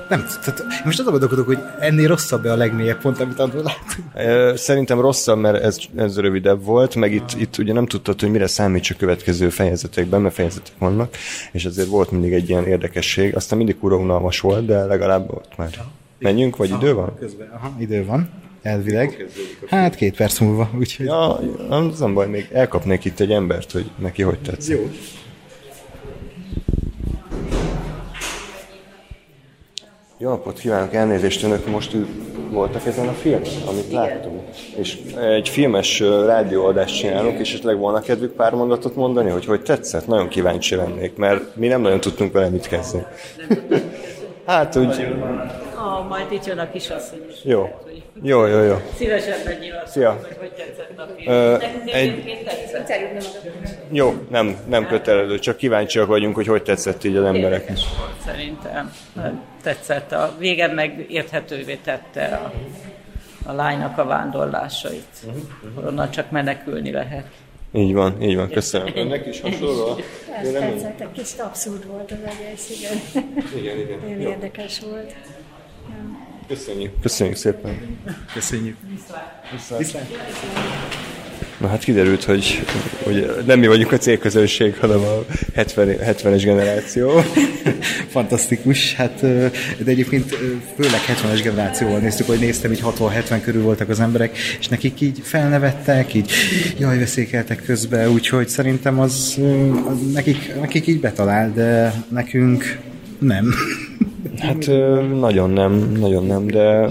[0.09, 4.07] nem, tehát most azon gondolkodok, hogy ennél rosszabb-e a legmélyebb pont, amit abból látunk.
[4.15, 8.31] Ö, Szerintem rosszabb, mert ez, ez rövidebb volt, meg itt, itt ugye nem tudtad, hogy
[8.31, 11.15] mire számít a következő fejezetekben, mert fejezetek vannak,
[11.51, 13.35] és ezért volt mindig egy ilyen érdekesség.
[13.35, 15.69] Aztán mindig kurva unalmas volt, de legalább ott már.
[16.19, 17.13] Menjünk, vagy idő van?
[17.19, 18.29] Közben, aha, idő van,
[18.61, 19.25] elvileg.
[19.67, 21.05] Hát két perc múlva, úgyhogy...
[21.05, 21.39] Ja,
[21.69, 24.75] az nem baj, még elkapnék itt egy embert, hogy neki hogy tetszik.
[24.75, 24.89] Jó.
[30.23, 31.95] Jó napot kívánok, elnézést, önök most
[32.51, 34.41] voltak ezen a filmen, amit láttunk?
[34.75, 40.07] És egy filmes rádióadást csinálunk, és esetleg volna kedvük pár mondatot mondani, hogy hogy tetszett?
[40.07, 43.05] Nagyon kíváncsi lennék, mert mi nem nagyon tudtunk vele mit kezdeni.
[44.45, 45.07] Hát úgy,
[45.75, 47.35] Ah, majd itt jön a kisasszony is.
[47.43, 47.79] jó.
[48.21, 48.75] Jó, jó, jó.
[48.95, 50.11] Szívesebben nyilatkozom, Szia.
[50.11, 51.33] hogy hogy tetszett a film.
[51.33, 52.91] Ö, egy- tetszett.
[53.91, 57.77] Jó, nem, nem kötelező, csak kíváncsiak vagyunk, hogy hogy tetszett így az embereknek.
[58.25, 58.93] Szerintem.
[59.63, 60.11] Tetszett.
[60.11, 62.51] A vége meg érthetővé tette a,
[63.49, 65.07] a lánynak a vándorlásait.
[65.85, 67.25] Onnan csak menekülni lehet.
[67.75, 68.91] Így van, így van, köszönöm.
[68.95, 69.99] Önnek is hasonló?
[70.41, 73.25] Ez tetszett, egy kicsit abszurd volt az egész, igen.
[73.61, 73.99] Igen, igen.
[73.99, 75.15] Nagyon érdekes volt.
[76.47, 76.99] Köszönjük.
[77.01, 77.99] Köszönjük szépen.
[78.33, 78.77] Köszönjük.
[79.51, 81.11] Viszlát.
[81.63, 82.63] Na hát kiderült, hogy,
[83.03, 87.11] hogy nem mi vagyunk a célközönség, hanem a 70, 70-es generáció.
[88.13, 89.21] Fantasztikus, hát
[89.83, 90.35] de egyébként
[90.75, 95.19] főleg 70-es generációval néztük, hogy néztem, így 60-70 körül voltak az emberek, és nekik így
[95.23, 96.31] felnevettek, így
[96.79, 99.37] jaj, veszékeltek közbe, úgyhogy szerintem az,
[99.87, 102.79] az nekik, nekik így betalál, de nekünk
[103.19, 103.53] nem.
[104.37, 104.67] Hát
[105.19, 106.89] nagyon nem, nagyon nem, de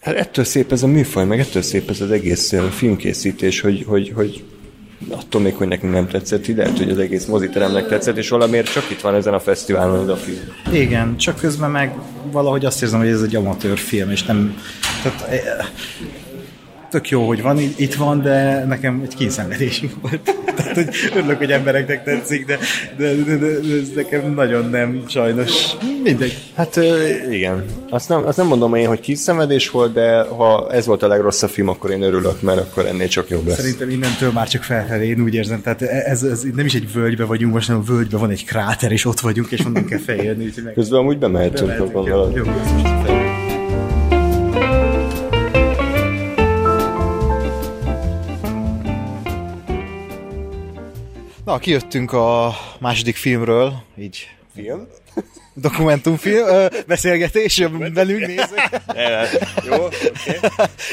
[0.00, 4.12] hát ettől szép ez a műfaj, meg ettől szép ez az egész filmkészítés, hogy, hogy,
[4.14, 4.44] hogy
[5.08, 8.72] attól még, hogy nekünk nem tetszett, így lehet, hogy az egész moziteremnek tetszett, és valamiért
[8.72, 10.54] csak itt van ezen a fesztiválon ez a film.
[10.72, 11.94] Igen, csak közben meg
[12.32, 14.56] valahogy azt érzem, hogy ez egy amatőr film, és nem...
[15.02, 15.66] Tehát, eh,
[16.90, 20.20] tök jó, hogy van, itt van, de nekem egy kényszenvedésünk volt.
[20.56, 22.58] Tehát, hogy örülök, hogy embereknek tetszik, de,
[22.96, 25.76] de, de, de, de ez nekem nagyon nem, sajnos.
[26.02, 26.38] Mindegy.
[26.54, 26.80] Hát
[27.30, 27.64] igen.
[27.90, 31.50] Azt nem, azt nem mondom én, hogy kiszenvedés volt, de ha ez volt a legrosszabb
[31.50, 33.56] film, akkor én örülök, mert akkor ennél csak jobb lesz.
[33.56, 35.62] Szerintem innentől már csak felfelé, én úgy érzem.
[35.62, 38.92] Tehát ez, ez nem is egy völgybe vagyunk, most hanem a völgyben van egy kráter,
[38.92, 40.52] és ott vagyunk, és onnan kell feljönni.
[40.64, 40.72] Meg...
[40.72, 42.34] Közben amúgy bemehetünk, Bemehetünk, gondolod.
[42.36, 43.49] jó, jó, ez
[51.50, 54.86] Na, kijöttünk a második filmről, így Film?
[55.54, 58.70] dokumentumfilm, ö, beszélgetés velünk nézők.
[59.68, 60.10] Jó, oké.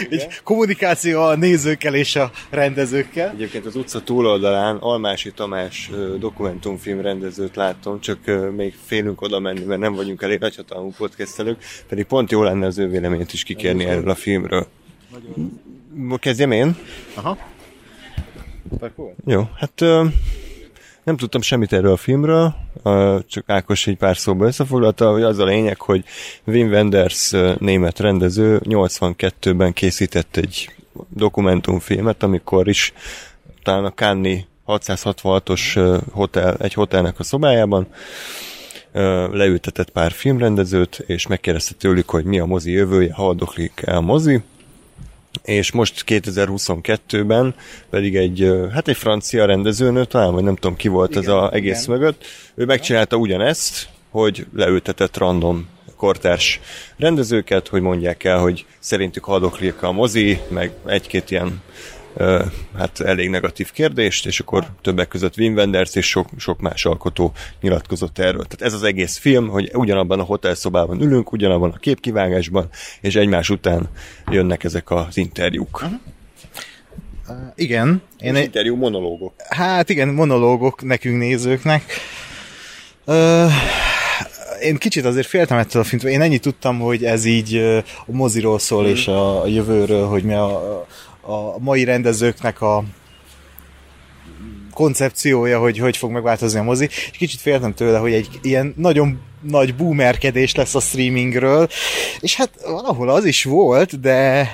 [0.15, 3.30] Így kommunikáció a nézőkkel és a rendezőkkel.
[3.30, 8.20] Egyébként az utca túloldalán Almási Tamás dokumentumfilm rendezőt láttam, csak
[8.56, 12.78] még félünk oda menni, mert nem vagyunk elég nagyhatalmú podcastelők, pedig pont jó lenne az
[12.78, 14.67] ő véleményt is kikérni erről a filmről.
[15.12, 16.20] Nagyon.
[16.20, 16.76] Kezdjem én?
[17.13, 17.38] Aha.
[19.26, 20.06] Jó, hát ö,
[21.08, 22.56] nem tudtam semmit erről a filmről,
[23.28, 26.04] csak Ákos egy pár szóba összefoglalta, hogy az a lényeg, hogy
[26.43, 30.76] Wim Wenders német rendező 82-ben készített egy
[31.10, 32.93] dokumentumfilmet, amikor is
[33.63, 37.88] talán a Cannes 666-os ö, hotel, egy hotelnek a szobájában,
[39.32, 44.41] leültetett pár filmrendezőt, és megkérdezte tőlük, hogy mi a mozi jövője, haldoklik el a mozi,
[45.43, 47.56] és most 2022-ben
[47.89, 51.50] pedig egy, hát egy francia rendezőnő, talán, vagy nem tudom ki volt igen, ez az
[51.52, 51.97] egész igen.
[51.97, 56.60] mögött, ő megcsinálta ugyanezt, hogy leültetett random kortárs
[56.97, 61.62] rendezőket, hogy mondják el, hogy szerintük hadoklik a mozi, meg egy-két ilyen
[62.78, 67.34] hát elég negatív kérdést, és akkor többek között Wim Wenders és sok, sok más alkotó
[67.62, 68.44] nyilatkozott erről.
[68.44, 72.70] Tehát ez az egész film, hogy ugyanabban a hotelszobában ülünk, ugyanabban a képkivágásban,
[73.02, 73.90] és egymás után
[74.32, 75.82] jönnek ezek az interjúk.
[75.82, 76.00] Uh-huh.
[77.30, 78.02] Uh, igen.
[78.20, 78.44] Én egy...
[78.44, 79.34] interjú monológok.
[79.50, 81.84] Hát igen, monológok nekünk nézőknek.
[83.06, 83.52] Uh,
[84.62, 86.12] én kicsit azért féltem ettől a filmtől.
[86.12, 87.56] Én ennyit tudtam, hogy ez így
[88.06, 88.88] a moziról szól, mm.
[88.88, 90.86] és a, a jövőről, hogy mi a,
[91.28, 92.84] a mai rendezőknek a
[94.74, 99.22] koncepciója, hogy hogy fog megváltozni a mozi, és kicsit féltem tőle, hogy egy ilyen nagyon
[99.42, 101.68] nagy boomerkedés lesz a streamingről,
[102.20, 104.50] és hát valahol az is volt, de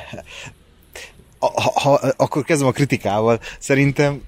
[1.39, 3.39] ha, ha, akkor kezdem a kritikával.
[3.59, 4.21] Szerintem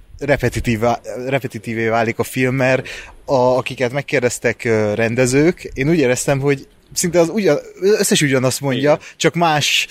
[1.26, 2.88] repetitívé válik a film, mert
[3.26, 4.64] a, akiket megkérdeztek
[4.96, 9.00] rendezők, én úgy éreztem, hogy szinte az ugyan, összes ugyanazt mondja, Igen.
[9.18, 9.88] csak más,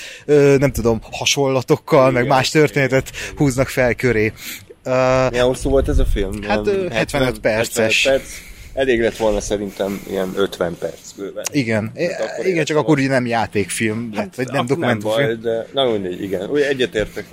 [0.59, 2.13] nem tudom, hasonlatokkal, Igen.
[2.13, 4.33] meg más történetet húznak fel köré.
[4.85, 6.43] Uh, Milyen hosszú volt ez a film?
[6.43, 8.05] Hát 75 perces.
[8.05, 11.45] 75 perc elég lett volna szerintem ilyen 50 perc bőven.
[11.53, 15.27] Igen, hát igen, csak akkor ugye nem játékfilm hát, lett, vagy nem dokumentumfilm.
[15.27, 17.25] Nem baj, de na mindegy, igen, úgy egyetértek.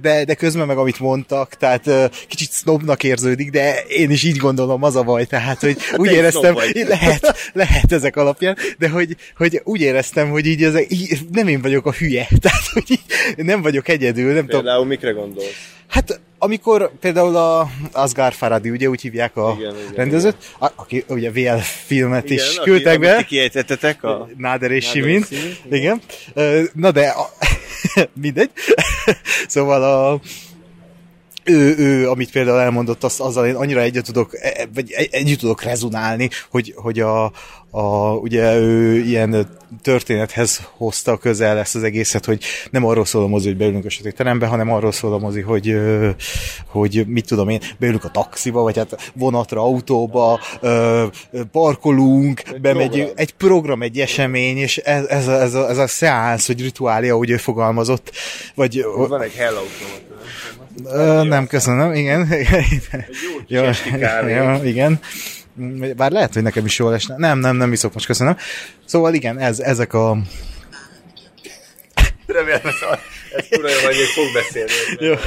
[0.00, 1.90] De, de közben meg amit mondtak, tehát
[2.28, 6.12] kicsit snobnak érződik, de én is így gondolom, az a baj, tehát hogy hát úgy
[6.12, 6.56] éreztem,
[6.88, 11.60] lehet, lehet ezek alapján, de hogy, hogy úgy éreztem, hogy így, ezek, így nem én
[11.60, 13.04] vagyok a hülye, tehát hogy így
[13.36, 14.88] nem vagyok egyedül, nem Például tudom.
[14.88, 15.72] mikre gondolsz?
[15.88, 20.68] Hát amikor például a Asghar Faradi, ugye úgy hívják a igen, rendezőt, igen.
[20.68, 23.14] A, aki ugye VL filmet igen, is küldtek be.
[23.14, 24.28] Aki kiejtettetek a...
[24.36, 25.24] Náder és Simin.
[25.30, 26.00] Igen.
[26.34, 26.70] igen.
[26.74, 27.28] Na de a,
[28.22, 28.50] mindegy.
[29.46, 30.20] szóval a,
[31.44, 35.38] ő, ő, amit például elmondott, az, azzal én annyira egyet tudok, e, e, vagy együtt
[35.38, 37.32] tudok rezonálni, hogy, hogy a,
[37.70, 39.48] a, ugye ő ilyen
[39.82, 43.90] történethez hozta közel ezt az egészet, hogy nem arról szól a mozi, hogy beülünk a
[43.90, 45.76] sötét terembe, hanem arról szól a mozi, hogy,
[46.66, 50.40] hogy mit tudom én, beülünk a taxiba, vagy hát vonatra, autóba,
[51.52, 53.14] parkolunk, egy bemegyünk, program.
[53.16, 57.14] egy program, egy esemény, és ez, ez, a, ez, a, ez a szeánsz, vagy rituália,
[57.14, 58.12] ahogy ő fogalmazott,
[58.54, 58.84] vagy...
[58.96, 59.54] Van egy Hell
[60.84, 62.28] Ö, nem, köszönöm, igen.
[63.46, 63.62] jó,
[64.26, 65.00] jó, igen.
[65.96, 67.14] Bár lehet, hogy nekem is jól esne.
[67.16, 68.36] Nem, nem, nem iszok most, köszönöm.
[68.84, 70.16] Szóval igen, ez, ezek a...
[72.26, 72.74] Remélem, ez,
[73.36, 74.72] ez kurva jó, hogy még fog beszélni.
[74.98, 75.14] Jó.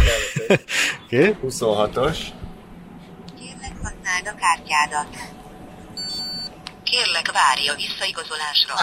[1.09, 1.35] Okay.
[1.43, 2.17] 26-os.
[3.39, 5.07] Kérlek, használd a kártyádat.
[6.83, 8.75] Kérlek, várj a visszaigazolásra.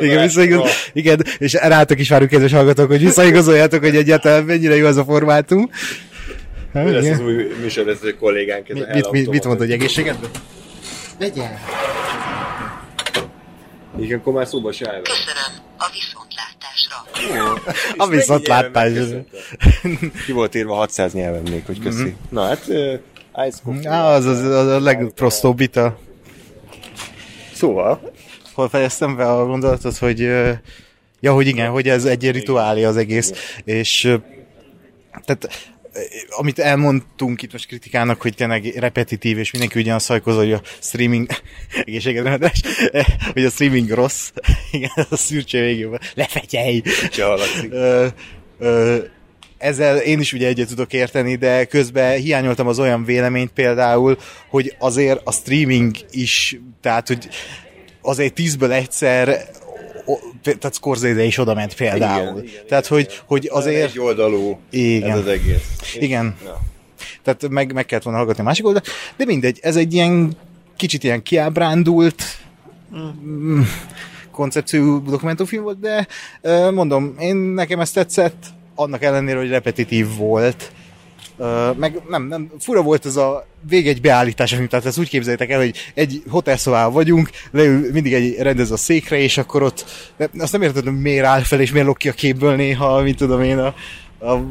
[0.00, 0.70] Igen, visszaigaz...
[0.92, 5.04] igen, és rátok is várunk, kedves hallgatók, hogy visszaigazoljátok, hogy egyáltalán mennyire jó az a
[5.04, 5.70] formátum.
[6.72, 8.68] Mi lesz az új műsorvezető kollégánk?
[8.68, 10.16] Ez mi, mit, mit, mit mondod, hogy egészséget?
[11.18, 11.58] Vegyen!
[13.98, 17.04] Igen, akkor már szóba se Köszönöm a viszontlátásra.
[17.96, 19.24] a viszontlátásra.
[20.26, 22.02] Ki volt írva 600 nyelven még, hogy köszi.
[22.02, 22.12] Mm-hmm.
[22.28, 22.98] Na hát, uh,
[23.46, 23.90] Ice Coffee.
[23.90, 25.98] Ah, az, az, az a legprostóbb vita.
[27.54, 28.12] Szóval?
[28.68, 30.20] Fejeztem be a gondolatot, hogy
[31.20, 33.32] ja, hogy igen, hogy ez egy rituálé az egész,
[33.64, 34.18] és
[35.24, 35.74] tehát
[36.28, 41.26] amit elmondtunk itt most kritikának, hogy tényleg repetitív, és mindenki ugyan szajkozó, hogy a streaming,
[41.84, 42.50] egészségedre,
[43.32, 44.30] hogy a streaming rossz,
[44.72, 46.82] igen, a szürcse végében, lefegyelj!
[49.58, 54.74] ezzel én is ugye egyet tudok érteni, de közben hiányoltam az olyan véleményt például, hogy
[54.78, 57.28] azért a streaming is, tehát hogy
[58.06, 59.48] azért tízből egyszer
[60.42, 62.38] tehát Scorsese is oda ment például.
[62.38, 63.16] Igen, igen, tehát, hogy, igen.
[63.26, 63.90] hogy azért...
[63.90, 65.10] Egy oldalú igen.
[65.10, 65.94] ez az egész.
[65.94, 66.36] Igen.
[66.44, 66.60] Ja.
[67.22, 70.36] Tehát meg, meg kellett volna hallgatni a másik oldalt, de mindegy, ez egy ilyen
[70.76, 72.22] kicsit ilyen kiábrándult
[72.96, 73.60] mm.
[74.30, 76.06] koncepció dokumentumfilm volt, de
[76.70, 80.72] mondom, én nekem ezt tetszett, annak ellenére, hogy repetitív volt,
[81.76, 85.76] Meg nem, nem, fura volt ez a egy beállítás, tehát ezt úgy képzeljétek el, hogy
[85.94, 89.84] egy hotelszobában vagyunk, leül mindig egy rendez a székre, és akkor ott,
[90.38, 93.42] azt nem hogy miért áll fel, és miért lok ki a képből néha, mint tudom
[93.42, 93.74] én, a,
[94.26, 94.42] a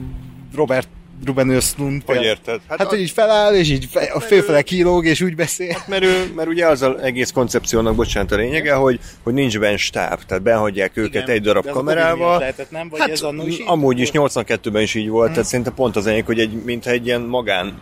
[0.56, 0.88] Robert
[1.26, 2.02] Ruben Östlund.
[2.06, 2.62] Hogy érted?
[2.68, 5.78] Hát, hát hogy így feláll, és így fe, a félfele kilóg, és úgy beszél.
[5.88, 9.78] Mert, ő, mert ugye az az egész koncepciónak, bocsánat a lényege, hogy, hogy nincs benne
[9.78, 11.36] stáb, tehát behagyják őket Igen.
[11.36, 12.40] egy darab a kamerával.
[12.40, 12.90] Lehetett, nem?
[12.90, 13.22] Vagy hát, ez
[13.66, 14.32] amúgy is volt?
[14.36, 17.82] 82-ben is így volt, tehát szerintem pont az enyém, hogy egy, mintha egy ilyen magán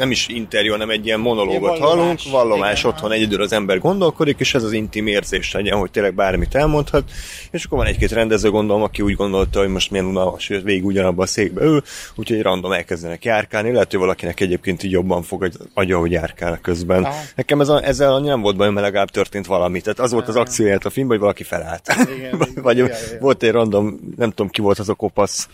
[0.00, 1.94] nem is interjú, hanem egy ilyen monológot Ilyen vallomás.
[1.98, 2.92] hallunk, vallomás Igen.
[2.92, 7.10] otthon egyedül az ember gondolkodik, és ez az intim érzés legyen, hogy tényleg bármit elmondhat,
[7.50, 10.84] és akkor van egy-két rendező gondolom, aki úgy gondolta, hogy most milyen unalmas, hogy végig
[10.84, 11.82] ugyanabban a székbe ül,
[12.14, 16.58] úgyhogy random elkezdenek járkálni, lehet, hogy valakinek egyébként így jobban fog az agya, hogy járkál
[16.62, 17.04] közben.
[17.04, 17.14] Aha.
[17.34, 19.80] Nekem ez a, ezzel nem volt bajom, mert legalább történt valami.
[19.80, 21.94] Tehát az volt az akcióját a filmben, hogy valaki felállt.
[22.16, 23.20] Igen, Vagy igen, igen.
[23.20, 25.48] volt egy random, nem tudom ki volt az a kopasz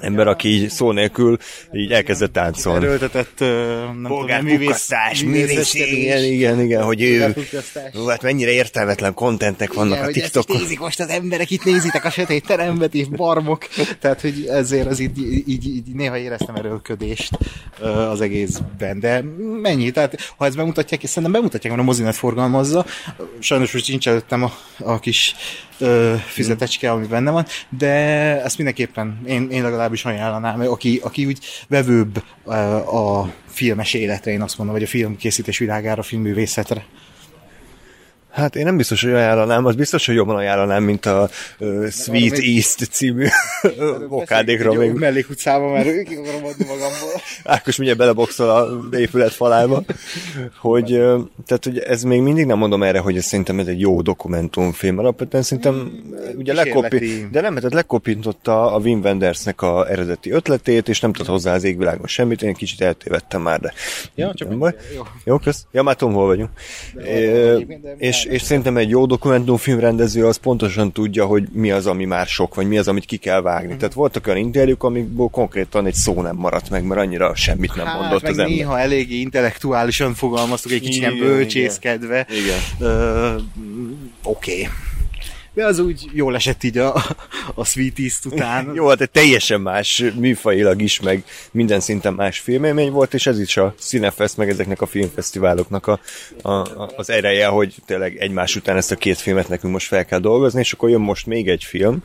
[0.00, 1.36] ember, aki így szó nélkül
[1.72, 2.84] így elkezdett táncolni.
[2.86, 5.92] Erőltetett, ö, nem tudom, Polgárpukkasztás, művész- művész, művészkedés.
[6.04, 7.34] igen, igen, igen, hogy ő.
[7.98, 10.62] Ó, hát mennyire értelmetlen kontentek vannak Igen, a hogy ezt TikTokon.
[10.62, 13.66] nézik most az emberek, itt nézitek a sötét terembet, és barmok.
[14.00, 17.38] Tehát, hogy ezért az így, így, így néha éreztem erőlködést
[18.10, 19.00] az egészben.
[19.00, 19.24] De
[19.62, 19.90] mennyi?
[19.90, 22.86] Tehát, ha ezt bemutatják, és szerintem bemutatják, mert a mozinet forgalmazza.
[23.38, 25.34] Sajnos most nincs előttem a, a kis
[25.78, 27.46] ö, füzetecske, ami benne van,
[27.78, 27.88] de
[28.42, 31.38] ezt mindenképpen én, én legalábbis ajánlanám, aki, aki úgy
[31.68, 36.84] vevőbb ö, a filmes életre, én azt mondom, vagy a filmkészítés világára, a filmművészetre.
[38.30, 42.30] Hát én nem biztos, hogy ajánlanám, az biztos, hogy jobban ajánlanám, mint a uh, Sweet
[42.38, 43.26] még- East című
[44.08, 44.92] okádékra még.
[44.92, 47.12] Mellékutcában, mert ki akarom adni magamból.
[47.44, 49.82] Ákos mindjárt beleboxol a épület falába,
[50.60, 50.86] hogy,
[51.46, 54.98] tehát, hogy ez még mindig nem mondom erre, hogy ez szerintem ez egy jó dokumentumfilm.
[54.98, 55.92] Alapvetően szerintem
[56.36, 61.30] ugye lekopi, de nem, tehát lekopintotta a Wim Wendersnek a eredeti ötletét, és nem tudott
[61.30, 63.72] hozzá az égvilágon semmit, én kicsit eltévedtem már, de
[64.14, 64.74] Ja, csak nem baj.
[64.94, 65.02] jó.
[65.24, 65.64] Jó, kösz.
[65.72, 66.50] Ja, már tudom, hol vagyunk.
[66.94, 67.58] Ö,
[67.98, 72.26] és, és szerintem egy jó dokumentumfilm rendező az pontosan tudja, hogy mi az, ami már
[72.26, 73.76] sok, vagy mi az, amit ki kell vágni.
[73.76, 77.86] Tehát voltak olyan interjúk, amikből konkrétan egy szó nem maradt meg, mert annyira semmit nem
[77.86, 78.54] Hát, mondott meg az ember.
[78.56, 82.26] néha eléggé intellektuálisan fogalmaztuk, egy kicsit nem Igen, bölcsészkedve.
[82.30, 82.88] Igen.
[82.90, 83.34] Ö,
[84.22, 84.52] Oké.
[84.52, 84.68] Okay.
[85.54, 86.94] De az úgy jól esett így a,
[87.54, 88.72] a Sweet East után.
[88.74, 93.56] Jó, hát teljesen más műfajilag is, meg minden szinten más filmélmény volt, és ez is
[93.56, 96.00] a Cinefest, meg ezeknek a filmfesztiváloknak a,
[96.42, 100.04] a, a, az ereje, hogy tényleg egymás után ezt a két filmet nekünk most fel
[100.04, 102.02] kell dolgozni, és akkor jön most még egy film,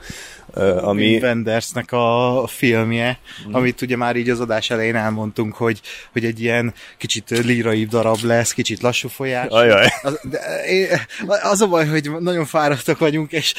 [0.54, 1.04] ö, ami...
[1.06, 3.54] Wim Wendersnek a filmje, mm.
[3.54, 5.82] amit ugye már így az adás elején elmondtunk, hogy,
[6.12, 9.48] hogy egy ilyen kicsit líraibb darab lesz, kicsit lassú folyás.
[9.50, 9.88] Ajaj.
[10.02, 10.40] Az, de,
[11.44, 13.54] az a baj, hogy nagyon fáradtak vagyunk, és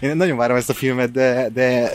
[0.00, 1.92] én nagyon várom ezt a filmet, de, de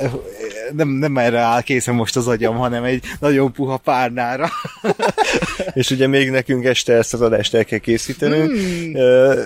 [0.71, 4.49] nem, nem erre áll készen most az agyam, hanem egy nagyon puha párnára.
[5.73, 8.51] és ugye még nekünk este ezt az adást el kell készítenünk,
[8.95, 9.41] Ö,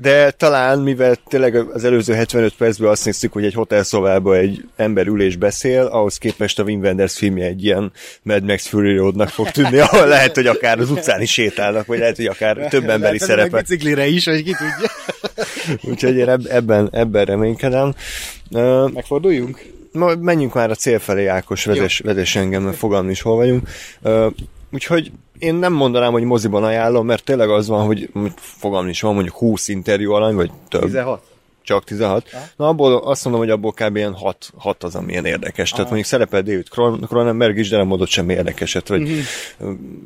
[0.00, 5.06] de talán, mivel tényleg az előző 75 percben azt néztük, hogy egy hotelszobában egy ember
[5.06, 9.28] ül és beszél, ahhoz képest a Wim Wenders filmje egy ilyen Mad Max Fury Roadnak
[9.28, 12.88] fog tűnni, ahol lehet, hogy akár az utcán is sétálnak, vagy lehet, hogy akár több
[12.88, 13.60] emberi meg szerepel.
[13.60, 14.90] biciklire is, hogy ki tudja.
[15.92, 17.94] Úgyhogy én eb- ebben, ebben reménykedem.
[18.94, 19.62] Megforduljunk?
[19.92, 23.68] Ma menjünk már a cél felé, Ákos, vezess, vezess engem, mert fogalmam is hol vagyunk.
[24.70, 29.14] Úgyhogy én nem mondanám, hogy moziban ajánlom, mert tényleg az van, hogy fogalmam is van,
[29.14, 30.82] mondjuk 20 interjú alany, vagy több.
[30.82, 31.22] 16.
[31.62, 32.30] Csak 16.
[32.56, 33.96] Na abból azt mondom, hogy abból kb.
[33.96, 35.70] ilyen 6, 6 az, ami ilyen érdekes.
[35.70, 39.10] Tehát mondjuk szerepel David Cron- Cronenberg is, de nem mondott semmi érdekeset, vagy,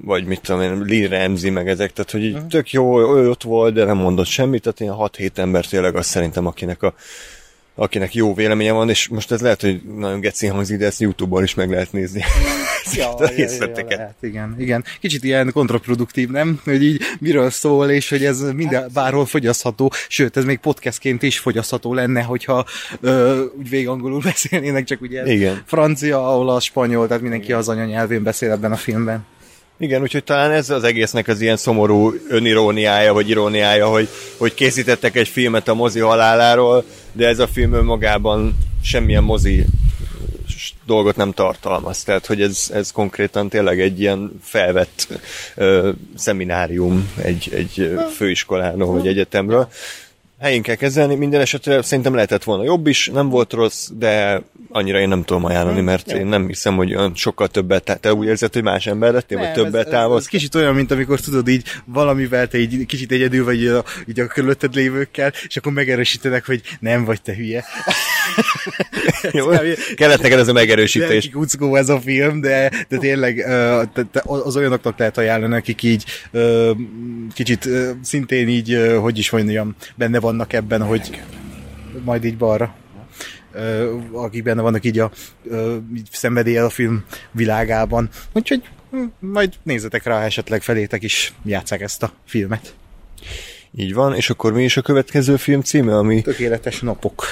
[0.05, 1.93] vagy mit tudom én, Lee Ramsey, meg ezek.
[1.93, 4.63] Tehát, hogy így tök jó, ő ott volt, de nem mondott semmit.
[4.63, 6.95] Tehát ilyen 6-7 ember tényleg azt szerintem, akinek a
[7.83, 11.43] akinek jó véleménye van, és most ez lehet, hogy nagyon geci hangzik, de ezt YouTube-on
[11.43, 12.23] is meg lehet nézni.
[12.95, 14.85] Ja, a ja, ja, lehet, igen, igen.
[15.01, 16.61] Kicsit ilyen kontraproduktív, nem?
[16.65, 21.39] Hogy így miről szól, és hogy ez minden, bárhol fogyasztható, sőt, ez még podcastként is
[21.39, 22.65] fogyasztható lenne, hogyha
[23.01, 25.63] ö, úgy végangolul beszélnének, csak ugye Igen.
[25.67, 29.25] francia, olasz, spanyol, tehát mindenki az anyanyelvén beszél ebben a filmben.
[29.83, 35.17] Igen, úgyhogy talán ez az egésznek az ilyen szomorú öniróniája, vagy iróniája, hogy, hogy készítettek
[35.17, 39.65] egy filmet a mozi haláláról, de ez a film önmagában semmilyen mozi
[40.87, 42.03] dolgot nem tartalmaz.
[42.03, 45.09] Tehát, hogy ez, ez konkrétan tényleg egy ilyen felvett
[45.55, 49.69] ö, szeminárium egy, egy ö, főiskoláról, vagy egyetemről.
[50.43, 54.99] Helyén kell kezelni, minden esetre szerintem lehetett volna jobb is, nem volt rossz, de annyira
[54.99, 58.27] én nem tudom ajánlani, mert én nem hiszem, hogy olyan sokkal többet, te, te úgy
[58.27, 60.17] érzed, hogy más ember lettél, vagy többet távol.
[60.17, 63.85] ez kicsit olyan, mint amikor tudod így valamivel te így kicsit egyedül vagy így a,
[64.09, 67.65] így a körülötted lévőkkel, és akkor megerősítenek, hogy nem vagy te hülye.
[69.33, 69.49] Jó,
[69.95, 71.31] kellett neked ez a megerősítés.
[71.31, 73.47] Kuckó ez a film, de, de tényleg
[74.25, 76.05] az olyanoknak lehet ajánlani, akik így
[77.35, 77.69] kicsit
[78.03, 81.23] szintén így, hogy is mondjam, benne vannak ebben, hogy
[82.05, 82.75] majd így balra.
[84.13, 85.11] akik benne vannak így a
[85.97, 88.09] így szenvedéllyel a film világában.
[88.33, 92.75] Úgyhogy hm, majd nézzetek rá, esetleg felétek is játsszák ezt a filmet.
[93.75, 96.23] Így van, és akkor mi is a következő film címe, ami...
[96.23, 97.25] Tökéletes napok.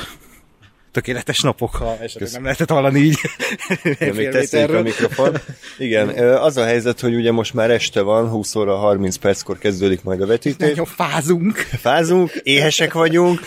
[0.92, 3.18] Tökéletes napok, ha esetleg nem lehetett hallani így.
[3.82, 5.36] Igen, még teszteljük a mikrofon.
[5.78, 6.08] Igen,
[6.48, 10.20] az a helyzet, hogy ugye most már este van, 20 óra 30 perckor kezdődik majd
[10.20, 10.68] a vetítés.
[10.68, 11.56] Nagyon fázunk.
[11.58, 13.40] Fázunk, éhesek vagyunk,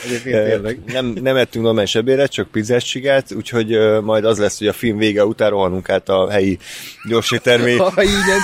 [0.85, 4.97] nem, nem ettünk normális ebédet, csak pizzás csigát, úgyhogy majd az lesz, hogy a film
[4.97, 6.57] vége után rohanunk át a helyi
[7.09, 7.77] gyorsétermi.
[7.77, 8.39] Ha ingyen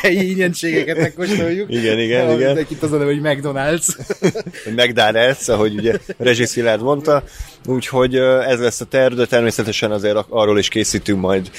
[0.00, 1.70] helyi ingyenségeket megkóstoljuk.
[1.70, 2.46] Igen, igen, Ha, igen.
[2.46, 3.88] Mindenkit az a hogy McDonald's.
[4.76, 7.22] McDonald's, ahogy ugye Rezsi Szilárd mondta,
[7.66, 11.50] úgyhogy ez lesz a terv, de természetesen azért arról is készítünk majd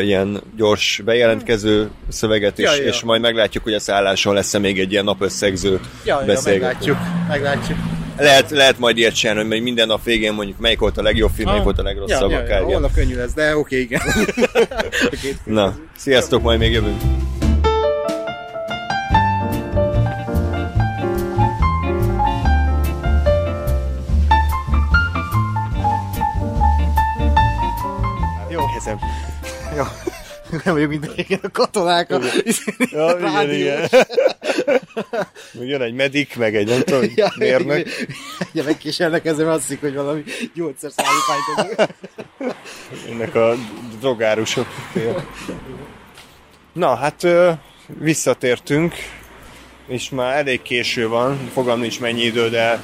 [0.00, 2.82] ilyen gyors bejelentkező szöveget, és, Ja, ja.
[2.82, 6.96] és majd meglátjuk, hogy a szálláson lesz-e még egy ilyen napösszegző Ja, ja, meglátjuk.
[7.28, 7.78] Meglátjuk.
[8.16, 11.48] Lehet, lehet majd ilyet csinálni, hogy minden nap végén mondjuk melyik volt a legjobb film,
[11.48, 12.70] melyik volt a legrosszabb, ja, ja, akár ja, ilyen.
[12.70, 14.00] holnap könnyű lesz, de oké, igen.
[15.10, 15.36] Két film.
[15.44, 17.00] Na, sziasztok, majd még jövünk.
[28.86, 28.92] Jó.
[28.92, 28.98] Érzem.
[29.76, 29.84] Jó.
[30.64, 32.18] Nem vagyok mint régen a katonák a
[32.90, 33.88] Ja, igen, igen.
[35.52, 37.88] Jön egy medik, meg egy nem tudom, Ja, mérnök.
[38.52, 40.22] Ja, megkéselnek ezzel, azt hiszik, hogy valami
[40.54, 41.94] gyógyszer szállítmányt
[43.10, 43.54] Ennek a
[43.98, 44.66] drogárusok.
[46.72, 47.26] Na, hát
[47.86, 48.94] visszatértünk,
[49.86, 52.80] és már elég késő van, fogalmam nincs mennyi idő, de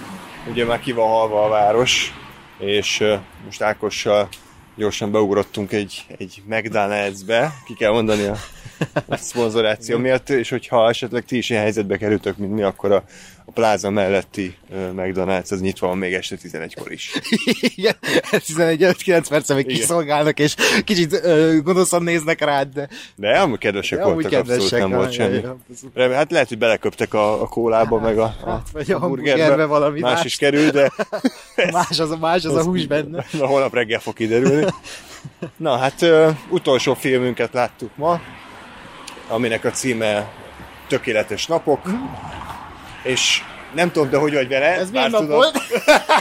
[0.50, 2.14] ugye már ki van halva a város,
[2.58, 3.04] és
[3.44, 4.28] most Ákossal
[4.76, 8.36] gyorsan beugrottunk egy, egy McDonald's-be, ki kell mondani a,
[9.08, 13.04] a szponzoráció miatt, és hogyha esetleg ti is ilyen helyzetbe kerültök, mint mi, akkor a,
[13.44, 17.12] a pláza melletti ö, McDonald's az nyitva van még este 11-kor is.
[17.76, 17.94] Igen,
[18.46, 19.76] 11 előtt 9 perce még Igen.
[19.80, 20.54] kiszolgálnak, és
[20.84, 24.78] kicsit ö, gonoszan néznek rád, de De amúgy kedvesek de voltak, abszolút kedvesek.
[24.80, 25.34] nem volt semmi.
[25.34, 25.56] ja, ja.
[25.94, 29.30] Remé- Hát lehet, hogy beleköptek a, a kólába, meg a, a Hát, vagy a burgerbe.
[29.42, 30.24] hamburgerbe valami Más más.
[30.24, 30.90] is kerül, de
[31.72, 33.24] Más az a, más az a hús benne.
[33.32, 34.66] na, holnap reggel fog kiderülni.
[35.56, 38.20] Na hát ö, utolsó filmünket láttuk ma,
[39.28, 40.32] aminek a címe
[40.88, 41.80] Tökéletes napok,
[43.02, 43.42] és
[43.74, 44.66] nem tudom, de hogy vagy vele.
[44.66, 45.58] Ez milyen nap tudom, volt?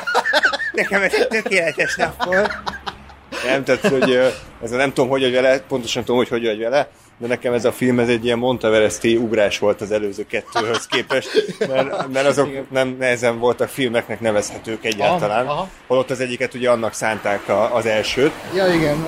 [0.72, 2.52] Nekem ez egy tökéletes nap volt.
[3.46, 4.12] Nem, tehát, hogy
[4.64, 7.54] ez a nem tudom, hogy vagy vele, pontosan tudom, hogy hogy vagy vele, de nekem
[7.54, 11.30] ez a film, ez egy ilyen Monteveresti ugrás volt az előző kettőhöz képest,
[11.60, 15.46] mert, mert azok nem nehezen voltak filmeknek nevezhetők egyáltalán.
[15.46, 15.70] Aha, aha.
[15.88, 18.32] Holott az egyiket ugye annak szánták a, az elsőt.
[18.56, 19.06] Ja, igen.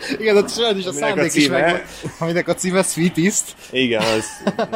[0.00, 0.16] A...
[0.18, 1.80] Igen, ott sajnos a a szándék is megvan.
[2.18, 3.54] Aminek a címe Sweetest.
[3.70, 4.24] Igen, az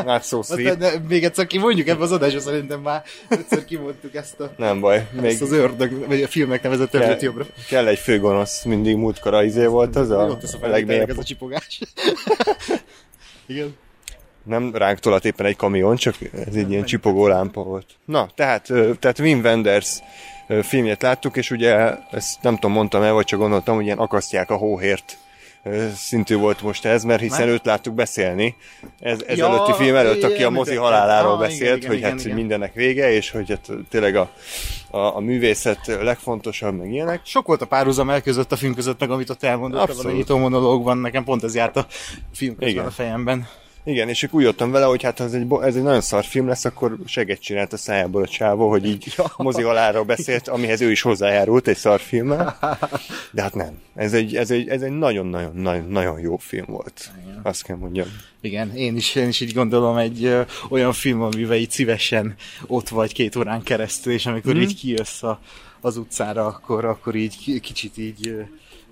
[0.05, 0.79] not so De, sweet.
[0.79, 5.09] de, még egyszer kimondjuk ebbe az adásba, szerintem már egyszer kimondtuk ezt, a, Nem baj,
[5.21, 7.47] még ezt az ördög, vagy a filmnek nevezett többet jobbra.
[7.69, 11.19] kell egy főgonosz, mindig múltkor a izé volt az a, tesz a a legmélyebb ez
[11.19, 11.81] a csipogás.
[13.47, 13.77] Igen.
[14.45, 16.15] nem ránk tolat éppen egy kamion, csak
[16.47, 17.87] ez egy ilyen csipogó lámpa volt.
[18.05, 18.67] Na, tehát,
[18.99, 19.99] tehát Wim Wenders
[20.63, 24.51] filmjét láttuk, és ugye ezt nem tudom, mondtam el, vagy csak gondoltam, hogy ilyen akasztják
[24.51, 25.17] a hóhért
[25.95, 28.57] szintű volt most ez, mert hiszen őt láttuk beszélni.
[29.01, 32.11] Ez, ez Ja, előtti film előtt, aki a mozi haláláról Ah, beszélt, igen, hogy igen,
[32.11, 32.37] hát igen.
[32.37, 34.31] mindennek vége, és hogy hát tényleg a,
[34.91, 37.21] a, a művészet legfontosabb, meg ilyenek.
[37.25, 40.13] Sok volt a párhuzam el között a film között, meg amit ott elmondott Abszolút.
[40.13, 41.87] a nyitó monológban, nekem pont ez járt a
[42.35, 42.87] film közben Igen.
[42.87, 43.49] a fejemben.
[43.85, 46.47] Igen, és akkor úgy jöttem vele, hogy hát ez egy, ez egy nagyon szar film
[46.49, 49.33] lesz, akkor seget csinált a szájából a csávó, hogy így Ja.
[49.37, 52.59] mozi halára beszélt, amihez ő is hozzájárult egy szar filmmel.
[53.31, 53.79] De hát nem.
[53.95, 57.11] Ez egy, ez egy, ez egy nagyon-nagyon nagyon, nagyon jó film volt.
[57.43, 58.07] Azt kell mondjam.
[58.41, 62.35] Igen, én is, én is így gondolom egy ö, olyan film, amivel így szívesen
[62.67, 64.63] ott vagy két órán keresztül, és amikor Mhm.
[64.63, 65.41] így kijössz a,
[65.81, 68.35] az utcára, akkor, akkor így ki- kicsit így,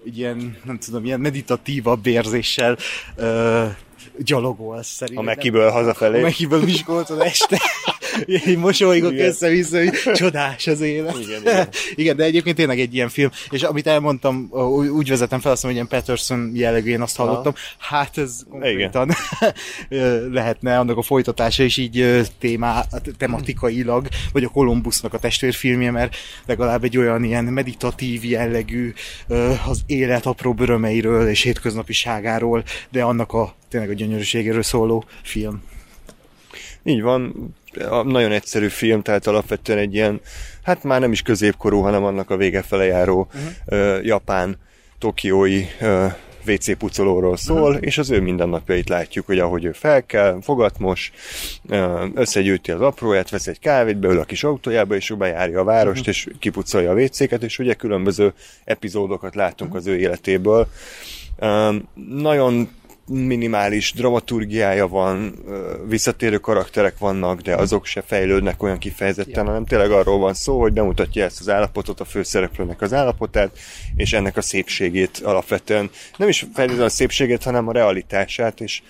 [0.07, 2.77] így ilyen, nem tudom, ilyen meditatívabb érzéssel
[3.17, 3.65] ö,
[4.19, 5.25] gyalogolsz szerintem.
[5.25, 6.19] A Mekiből hazafelé.
[6.19, 7.59] A Mekiből Miskolcon este.
[8.47, 9.27] Így mosolygok Igen.
[9.27, 11.19] össze-vissza, hogy csodás az élet.
[11.19, 11.69] Igen, igen.
[11.95, 14.49] igen, de egyébként tényleg egy ilyen film, és amit elmondtam,
[14.95, 19.11] úgy vezetem fel, azt mondom, hogy ilyen Patterson jellegű, én azt hallottam, hát ez konkrétan
[19.89, 22.85] ö, lehetne annak a folytatása is így témá,
[23.19, 26.17] tematikailag, vagy a Columbusnak a testvérfilmje, mert
[26.47, 28.93] legalább egy olyan ilyen meditatív jellegű
[29.67, 35.63] az élet apró örömeiről és hétköznapiságáról, de annak a tényleg a gyönyörűségéről szóló film.
[36.83, 37.55] Így van,
[38.05, 40.21] nagyon egyszerű film, tehát alapvetően egy ilyen,
[40.63, 44.05] hát már nem is középkorú, hanem annak a vége fele járó uh-huh.
[44.05, 44.59] japán,
[44.99, 46.07] tokiói ö,
[46.47, 51.13] WC pucolóról szól, és az ő mindennapjait látjuk, hogy ahogy ő felkel, fogatmos,
[51.69, 55.65] ö, összegyűjti az apróját, vesz egy kávét, beül a kis autójába, és ő bejárja a
[55.65, 58.33] várost, és kipucolja a WC-ket, és ugye különböző
[58.65, 60.69] epizódokat látunk az ő életéből.
[62.09, 62.69] Nagyon
[63.11, 65.35] minimális dramaturgiája van,
[65.89, 70.73] visszatérő karakterek vannak, de azok se fejlődnek olyan kifejezetten, hanem tényleg arról van szó, hogy
[70.73, 73.59] bemutatja ezt az állapotot, a főszereplőnek az állapotát,
[73.97, 75.91] és ennek a szépségét alapvetően.
[76.17, 78.83] Nem is feltétlenül a szépségét, hanem a realitását, és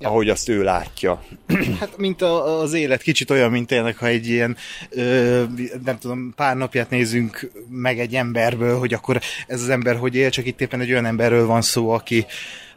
[0.00, 1.22] ahogy azt ő látja.
[1.80, 4.56] Hát, mint a, az élet, kicsit olyan, mint tényleg, ha egy ilyen,
[4.90, 5.42] ö,
[5.84, 10.30] nem tudom, pár napját nézünk meg egy emberből, hogy akkor ez az ember hogy él,
[10.30, 12.26] csak itt éppen egy olyan emberről van szó, aki,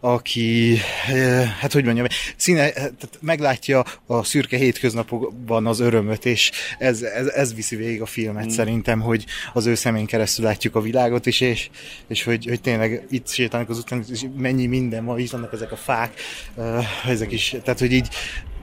[0.01, 0.77] aki,
[1.13, 7.27] ö, hát hogy mondjam, színe, tehát meglátja a szürke hétköznapokban az örömöt, és ez, ez,
[7.27, 8.49] ez viszi végig a filmet mm.
[8.49, 11.69] szerintem, hogy az ő szemén keresztül látjuk a világot is, és,
[12.07, 15.71] és hogy, hogy tényleg itt sétálnak az után, és mennyi minden van, itt vannak ezek
[15.71, 16.13] a fák,
[16.57, 18.07] ö, ezek is, tehát hogy így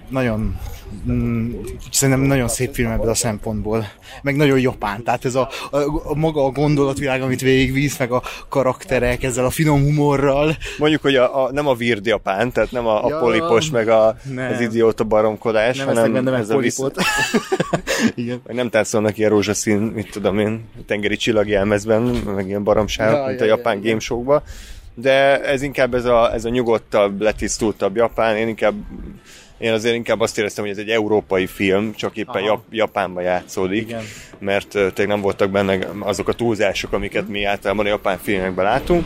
[0.08, 0.56] nagyon,
[1.10, 1.52] mm,
[1.90, 3.86] szerintem nagyon szép film ebből a szempontból,
[4.22, 8.22] meg nagyon japán, tehát ez a, a, a maga a gondolatvilág, amit végigvíz, meg a
[8.48, 10.56] karakterek ezzel a finom humorral.
[10.78, 13.88] Mondjuk, hogy a, a, nem a vird japán, tehát nem a, a Ja, polipos, meg
[13.88, 14.52] a, nem.
[14.52, 16.96] az idióta baromkodás, Nem hanem meg ez a polipot.
[18.14, 18.40] Igen.
[18.46, 23.38] Meg nem táncolnak ilyen rózsaszín, mit tudom én, tengeri csillagjelmezben, meg ilyen baromság, Ja, mint
[23.38, 23.88] ja, a ja, japán ja.
[23.88, 24.42] game showkba.
[25.00, 28.36] De ez inkább ez a, ez a nyugodtabb, letisztultabb Japán.
[28.36, 28.74] Én inkább
[29.58, 32.46] én azért inkább azt éreztem, hogy ez egy európai film, csak éppen Aha.
[32.46, 34.02] Jap- Japánban játszódik, Igen.
[34.38, 39.04] mert tényleg nem voltak benne azok a túlzások, amiket mi általában a japán filmekben látunk.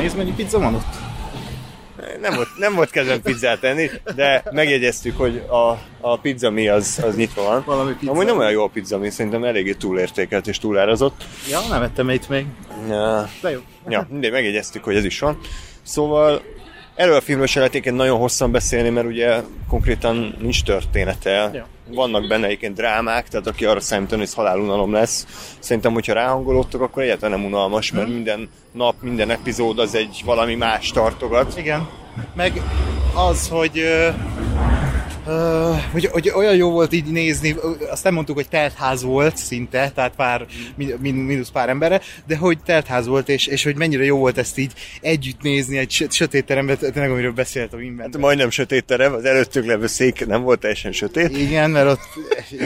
[0.00, 0.94] Nézd, mennyi pizza van ott?
[2.20, 7.00] nem volt, nem volt kedvem pizzát enni, de megjegyeztük, hogy a, a pizza mi az,
[7.06, 7.62] az nyitva van.
[7.66, 8.12] Valami pizza.
[8.12, 11.24] Amúgy nem olyan jó a pizza mi, szerintem eléggé túlértékelt és túlárazott.
[11.50, 12.46] Ja, nem ettem itt még.
[12.88, 13.58] Ja, De jó.
[13.88, 15.38] ja mindegy, megjegyeztük, hogy ez is van.
[15.82, 16.42] Szóval
[16.98, 21.50] erről a filmről se lehet egyébként nagyon hosszan beszélni, mert ugye konkrétan nincs története.
[21.54, 21.66] Ja.
[21.90, 25.26] Vannak benne egyébként drámák, tehát aki arra számítan, hogy ez halálunalom lesz,
[25.58, 30.54] szerintem, hogyha ráhangolódtok, akkor egyáltalán nem unalmas, mert minden nap, minden epizód az egy valami
[30.54, 31.58] más tartogat.
[31.58, 31.88] Igen.
[32.34, 32.62] Meg
[33.14, 33.84] az, hogy,
[35.28, 37.54] ö, hogy, hogy olyan jó volt így nézni,
[37.90, 42.58] azt nem mondtuk, hogy teltház volt szinte, tehát pár, min- mínusz pár embere, de hogy
[42.64, 46.44] teltház volt, és, és hogy mennyire jó volt ezt így együtt nézni egy sö- sötét
[46.44, 47.98] teremben, tényleg amiről beszéltem innen.
[48.12, 51.36] Hát majdnem sötét terem, az előttük levő szék nem volt teljesen sötét.
[51.38, 52.00] Igen, mert ott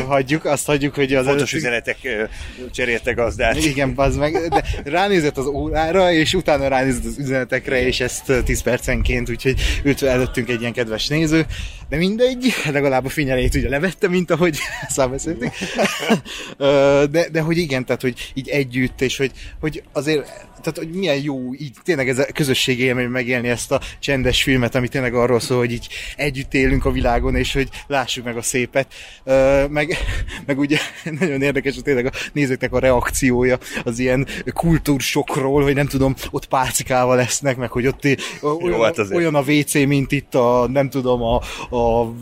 [0.07, 2.25] hagyjuk, azt hagyjuk, hogy az Fontos előttünk- üzenetek ö,
[2.71, 3.65] cserélte gazdát.
[3.65, 8.43] Igen, bazd meg, de ránézett az órára, és utána ránézett az üzenetekre, és ezt ö,
[8.43, 11.47] 10 percenként, úgyhogy ült előttünk egy ilyen kedves néző,
[11.89, 15.51] de mindegy, legalább a finyelét ugye levette, mint ahogy számbeszéltük.
[17.11, 21.23] De, de hogy igen, tehát hogy így együtt, és hogy, hogy azért tehát, hogy milyen
[21.23, 25.41] jó így tényleg ez a közösségi élmény megélni ezt a csendes filmet, ami tényleg arról
[25.41, 28.95] szól, hogy így együtt élünk a világon, és hogy lássuk meg a szépet.
[29.69, 29.97] Meg,
[30.47, 30.79] meg ugye
[31.19, 36.47] nagyon érdekes, hogy tényleg a nézőknek a reakciója az ilyen kultúrsokról, hogy nem tudom, ott
[36.47, 38.05] pálcikával lesznek, meg hogy ott
[38.43, 39.17] olyan, hát azért.
[39.17, 41.41] olyan a WC, mint itt a, nem tudom, a,
[41.77, 42.13] a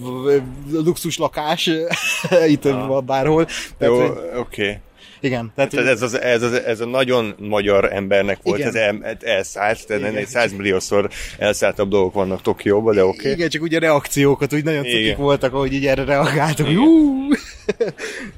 [0.70, 1.70] luxus lakás
[2.46, 2.68] itt
[3.04, 3.44] bárhol.
[3.78, 4.62] Tehát, Jó, oké.
[4.62, 4.76] Okay.
[5.20, 8.68] igen, tehát, Tehát ez, az, ez, az, ez a nagyon magyar embernek volt, Igen.
[8.68, 13.18] ez el, elszállt, tehát százmilliószor elszálltabb dolgok vannak Tokióban, de oké.
[13.18, 13.32] Okay.
[13.32, 16.66] Igen, csak ugye reakciókat úgy nagyon cukik voltak, ahogy így erre reagáltak.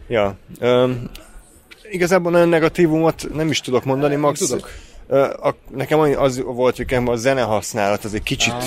[0.08, 0.36] Ja.
[0.60, 1.10] Um,
[1.90, 4.38] igazából nagyon negatívumot nem is tudok mondani, Max.
[4.38, 4.70] tudok.
[5.08, 8.64] Ö, a, nekem az volt, hogy a zene használat az egy kicsit, Ah.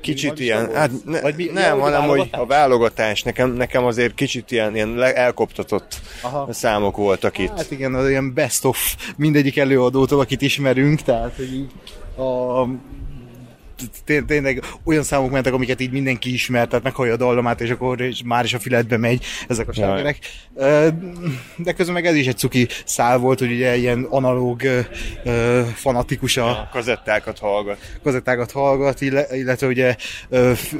[0.00, 4.14] Kicsit ilyen, hát ne, Vagy mi- nem, ja, hanem hogy a válogatás nekem, nekem azért
[4.14, 6.52] kicsit ilyen, ilyen elkoptatott Aha.
[6.52, 7.56] számok voltak itt.
[7.56, 11.70] Hát igen, az ilyen best of mindegyik előadótól, akit ismerünk, tehát hogy így
[12.16, 12.66] a
[14.26, 18.20] tényleg olyan számok mentek, amiket így mindenki ismer, tehát meghallja a dallamát, és akkor és
[18.24, 20.18] már is a füledbe megy ezek a slágerek.
[21.56, 24.62] De közben meg ez is egy cuki szál volt, hogy ugye ilyen analóg
[25.74, 27.78] fanatikus a A kazettákat hallgat.
[28.02, 29.96] kazettákat hallgat, ille- illetve ugye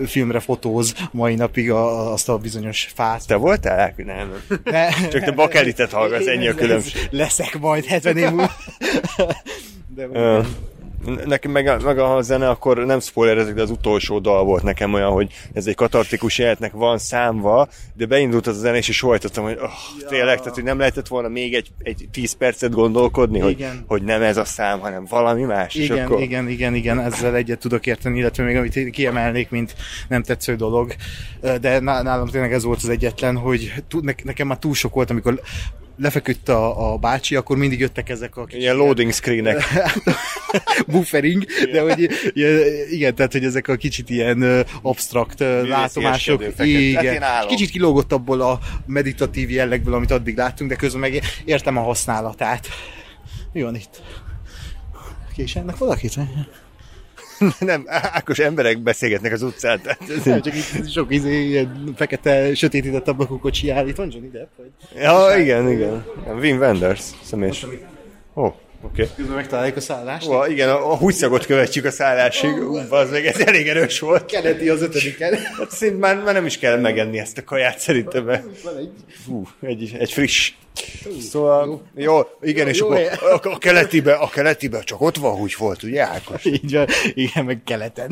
[0.07, 3.26] filmre fotóz mai napig azt a bizonyos fát.
[3.26, 3.94] Te voltál?
[3.96, 4.59] Nem, nem.
[4.64, 7.09] Ne, Csak te bakelitet hallgatsz, ennyi a különbség.
[7.11, 8.51] Leszek majd 70 év múlva.
[9.94, 10.40] De, Ö,
[11.24, 14.94] Nekem meg a, meg a zene, akkor nem spoilerezek, de az utolsó dal volt nekem
[14.94, 19.01] olyan, hogy ez egy katartikus életnek van számva, de beindult az a zene, és is
[19.01, 23.38] hajtottam, hogy oh, tényleg, tehát hogy nem lehetett volna még egy, egy tíz percet gondolkodni,
[23.38, 23.84] hogy, Igen.
[23.86, 25.74] hogy nem ez a szám, hanem valami más.
[25.74, 26.20] és igen, akkor...
[26.20, 29.74] igen, igen, igen, ezzel egyet tudok érteni, illetve még amit kiemelnék, mint
[30.09, 30.94] nem tetsző dolog,
[31.40, 33.72] de ná- nálam tényleg ez volt az egyetlen, hogy
[34.24, 35.40] nekem már túl sok volt, amikor
[35.99, 39.62] lefeküdt a, a bácsi, akkor mindig jöttek ezek a kicsi Ilyen loading screenek.
[40.86, 44.61] buffering, de hogy ilyen, igen, tehát hogy ezek a kicsit ilyen ö,
[45.38, 46.42] látomások.
[46.42, 47.49] Hát Igen, állom.
[47.49, 52.66] kicsit kilógott abból a meditatív jellegből, amit addig láttunk, de közben meg értem a használatát.
[53.53, 54.03] Mi van itt?
[55.36, 56.14] Késennek valakit?
[57.59, 59.80] nem, Ákos emberek beszélgetnek az utcán.
[59.82, 63.89] Tehát ez Nem, csak itt sok izé, ilyen fekete, sötétített ablakú kocsi áll.
[63.89, 64.51] Itt van Johnny Depp?
[64.57, 64.70] Vagy?
[65.03, 66.05] Ja, igen, igen.
[66.41, 67.66] Wim Wenders, személyes.
[68.34, 68.57] Ó, oké.
[68.82, 69.09] Okay.
[69.16, 70.28] Közben megtaláljuk a szállást.
[70.28, 72.51] Ó, igen, a, a húszagot követjük a szállásig.
[72.51, 74.26] Ú, az meg ez elég erős volt.
[74.26, 75.34] Keleti az ötödiken.
[75.34, 78.24] Hát szint már, már nem is kell megenni ezt a kaját szerintem.
[78.24, 78.91] Van egy
[79.24, 80.53] Fú, egy, egy friss.
[81.31, 83.07] Szóval, jó, igen, Jó- és jó akkor hely.
[83.07, 86.45] a, a, keletibe, a keletibe csak ott van hús volt, ugye Ákos?
[86.62, 88.11] Így van, igen, meg keleten.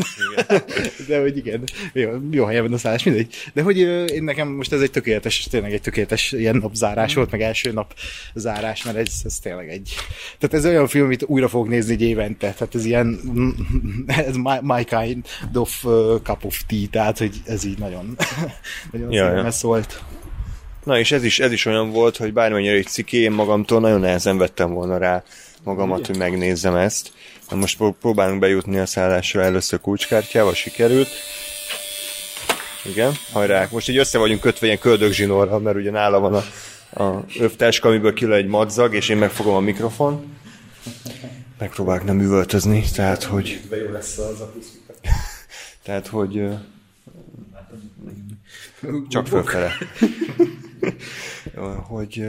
[1.08, 3.34] De hogy igen, jó, jó helyen a szállás, mindegy.
[3.54, 3.78] De hogy
[4.12, 7.94] én nekem most ez egy tökéletes, tényleg egy tökéletes ilyen napzárás volt, meg első nap
[8.34, 9.94] zárás, mert ez, ez tényleg egy...
[10.38, 13.20] Tehát ez olyan film, amit újra fogok nézni egy évente, tehát ez ilyen,
[14.06, 15.84] ez my, my kind of
[16.22, 18.16] cup of tea, tehát hogy ez így nagyon,
[18.92, 19.36] nagyon Ja, ja.
[19.36, 19.50] ja.
[19.50, 20.02] szólt.
[20.86, 24.00] Na és ez is, ez is olyan volt, hogy bármennyire egy ciki, én magamtól nagyon
[24.00, 25.22] nehezen vettem volna rá
[25.62, 27.12] magamat, hogy megnézzem ezt.
[27.50, 31.08] Na most pró- próbálunk bejutni a szállásra először kulcskártyával, sikerült.
[32.84, 33.68] Igen, hajrá.
[33.70, 36.44] Most így össze vagyunk kötve ilyen köldögzsinórral, mert ugye nála van a,
[37.02, 40.36] a övtáska, amiből kilő egy madzag, és én megfogom a mikrofon.
[41.58, 43.60] Megpróbálok nem üvöltözni, tehát hogy...
[43.70, 44.52] Jó lesz az a
[45.84, 46.48] Tehát, hogy
[49.08, 49.72] csak fölfele.
[51.88, 52.26] hogy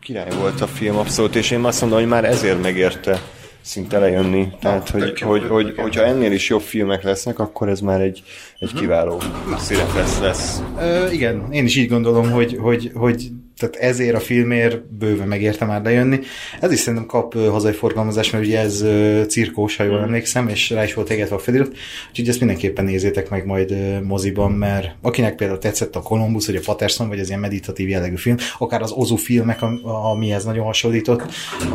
[0.00, 3.20] király volt a film abszolút, és én azt mondom, hogy már ezért megérte
[3.60, 4.48] szinte lejönni.
[4.60, 8.22] Tehát, hogy, hogy, hogy, hogyha ennél is jobb filmek lesznek, akkor ez már egy,
[8.58, 9.20] egy kiváló
[9.58, 10.62] színefesz lesz.
[10.78, 15.64] Ö, igen, én is így gondolom, hogy, hogy, hogy tehát ezért a filmért bőven megérte
[15.64, 16.18] már lejönni.
[16.60, 18.84] Ez is szerintem kap hazai forgalmazást, mert ugye ez
[19.28, 21.76] cirkós, ha jól emlékszem, és rá is volt égetve a felirat,
[22.08, 26.60] úgyhogy ezt mindenképpen nézzétek meg majd moziban, mert akinek például tetszett a Columbus, vagy a
[26.64, 31.22] Patterson, vagy az ilyen meditatív jellegű film, akár az Ozu filmek, am- amihez nagyon hasonlított,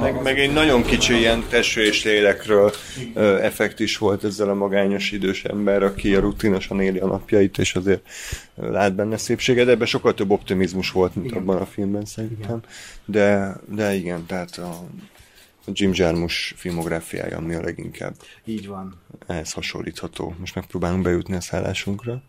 [0.02, 2.72] Meg, meg egy nagyon kicsi ilyen testről és lélekről
[3.42, 7.76] effekt is volt ezzel a magányos idős ember, aki a rutinosan éli a napjait, és
[7.76, 8.02] azért
[8.56, 12.62] lát benne szépséget, de ebben sokkal több optimizmus volt, mint abban a filmben szerintem.
[13.06, 14.70] De, de igen, tehát a,
[15.66, 19.02] a Jim Jarmusch filmográfiája, ami a leginkább így van.
[19.28, 20.36] ehhez hasonlítható.
[20.40, 22.22] Most megpróbálunk bejutni a szállásunkra.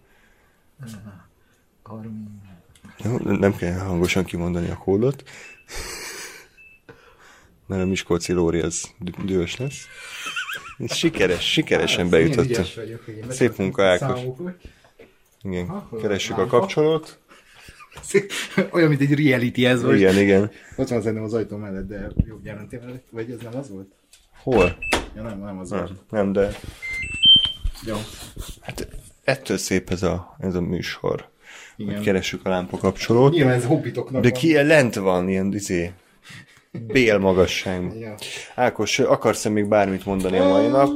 [3.04, 5.22] Jó, nem kell hangosan kimondani a kódot.
[7.66, 9.86] Mert a Miskolci Lóri az dü- dühös lesz.
[10.88, 12.66] Sikeres, sikeresen bejutottunk.
[13.28, 14.20] Szép munka, Ákos.
[15.47, 17.18] Igen, keressük a kapcsolót.
[18.72, 19.97] Olyan, mint egy reality ez volt.
[19.97, 20.51] Igen, igen.
[20.76, 23.88] Ott van szerintem az ajtó mellett, de jó, jelentél mellett, vagy ez nem az volt?
[24.42, 24.76] Hol?
[25.14, 25.88] Ja, nem, nem az volt.
[25.88, 26.51] Nem, nem de
[27.86, 27.94] Jó.
[28.61, 28.88] hát
[29.24, 31.28] ettől szép ez a, ez a műsor.
[31.76, 31.94] Igen.
[31.94, 33.32] Hogy keressük a lámpa kapcsolót.
[33.32, 34.38] Nyilván ez hobbitoknak De van.
[34.38, 35.92] ki lent van, ilyen izé,
[36.92, 37.99] bél magasság.
[37.99, 38.14] Ja.
[38.55, 40.88] Ákos, akarsz-e még bármit mondani a mai nap?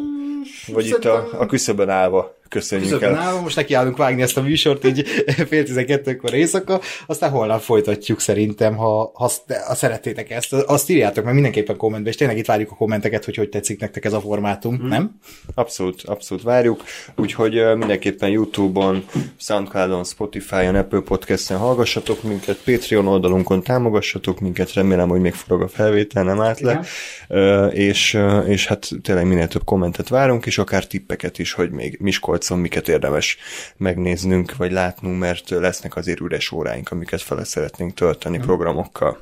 [0.72, 3.22] Vagy itt a, a küszöbön állva köszönjük Közöppen el.
[3.22, 5.06] állva, most nekiállunk vágni ezt a műsort így
[5.48, 9.30] fél tizenkettőkor éjszaka, aztán holnap folytatjuk szerintem, ha, ha,
[9.66, 10.52] ha szerettétek ezt.
[10.52, 14.04] Azt írjátok meg mindenképpen kommentbe, és tényleg itt várjuk a kommenteket, hogy hogy tetszik nektek
[14.04, 14.88] ez a formátum, hmm.
[14.88, 15.18] nem?
[15.54, 16.82] Abszolút, abszolút várjuk.
[17.16, 19.04] Úgyhogy mindenképpen YouTube-on,
[19.36, 25.68] Soundcloud-on, Spotify-on, Apple Podcast-en hallgassatok minket, Patreon oldalunkon támogassatok minket, remélem, hogy még forog a
[25.68, 26.80] felvétel, nem állt le.
[27.28, 31.96] Ö, és, és hát tényleg minél több kommentet várunk, és akár tippeket is, hogy még
[32.00, 33.38] Miskolcon miket érdemes
[33.76, 39.20] megnéznünk, vagy látnunk, mert lesznek azért üres óráink, amiket fele szeretnénk tölteni programokkal.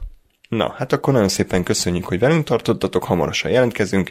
[0.48, 4.10] Na, hát akkor nagyon szépen köszönjük, hogy velünk tartottatok, hamarosan jelentkezünk.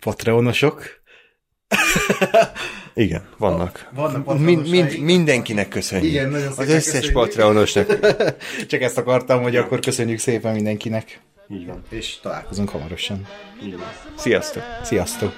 [0.00, 1.00] Patreonosok.
[2.94, 3.88] Igen, vannak.
[3.94, 6.10] Vannak mind, mind, mindenkinek köszönjük.
[6.10, 7.12] Igen, nagyon Az szépen összes köszönjük.
[7.12, 7.98] patreonosnak.
[8.70, 11.20] Csak ezt akartam, hogy akkor köszönjük szépen mindenkinek.
[11.52, 11.82] Így van.
[11.88, 13.26] És találkozunk hamarosan.
[13.62, 13.88] Így van.
[14.14, 14.62] Sziasztok!
[14.82, 15.32] Sziasztok!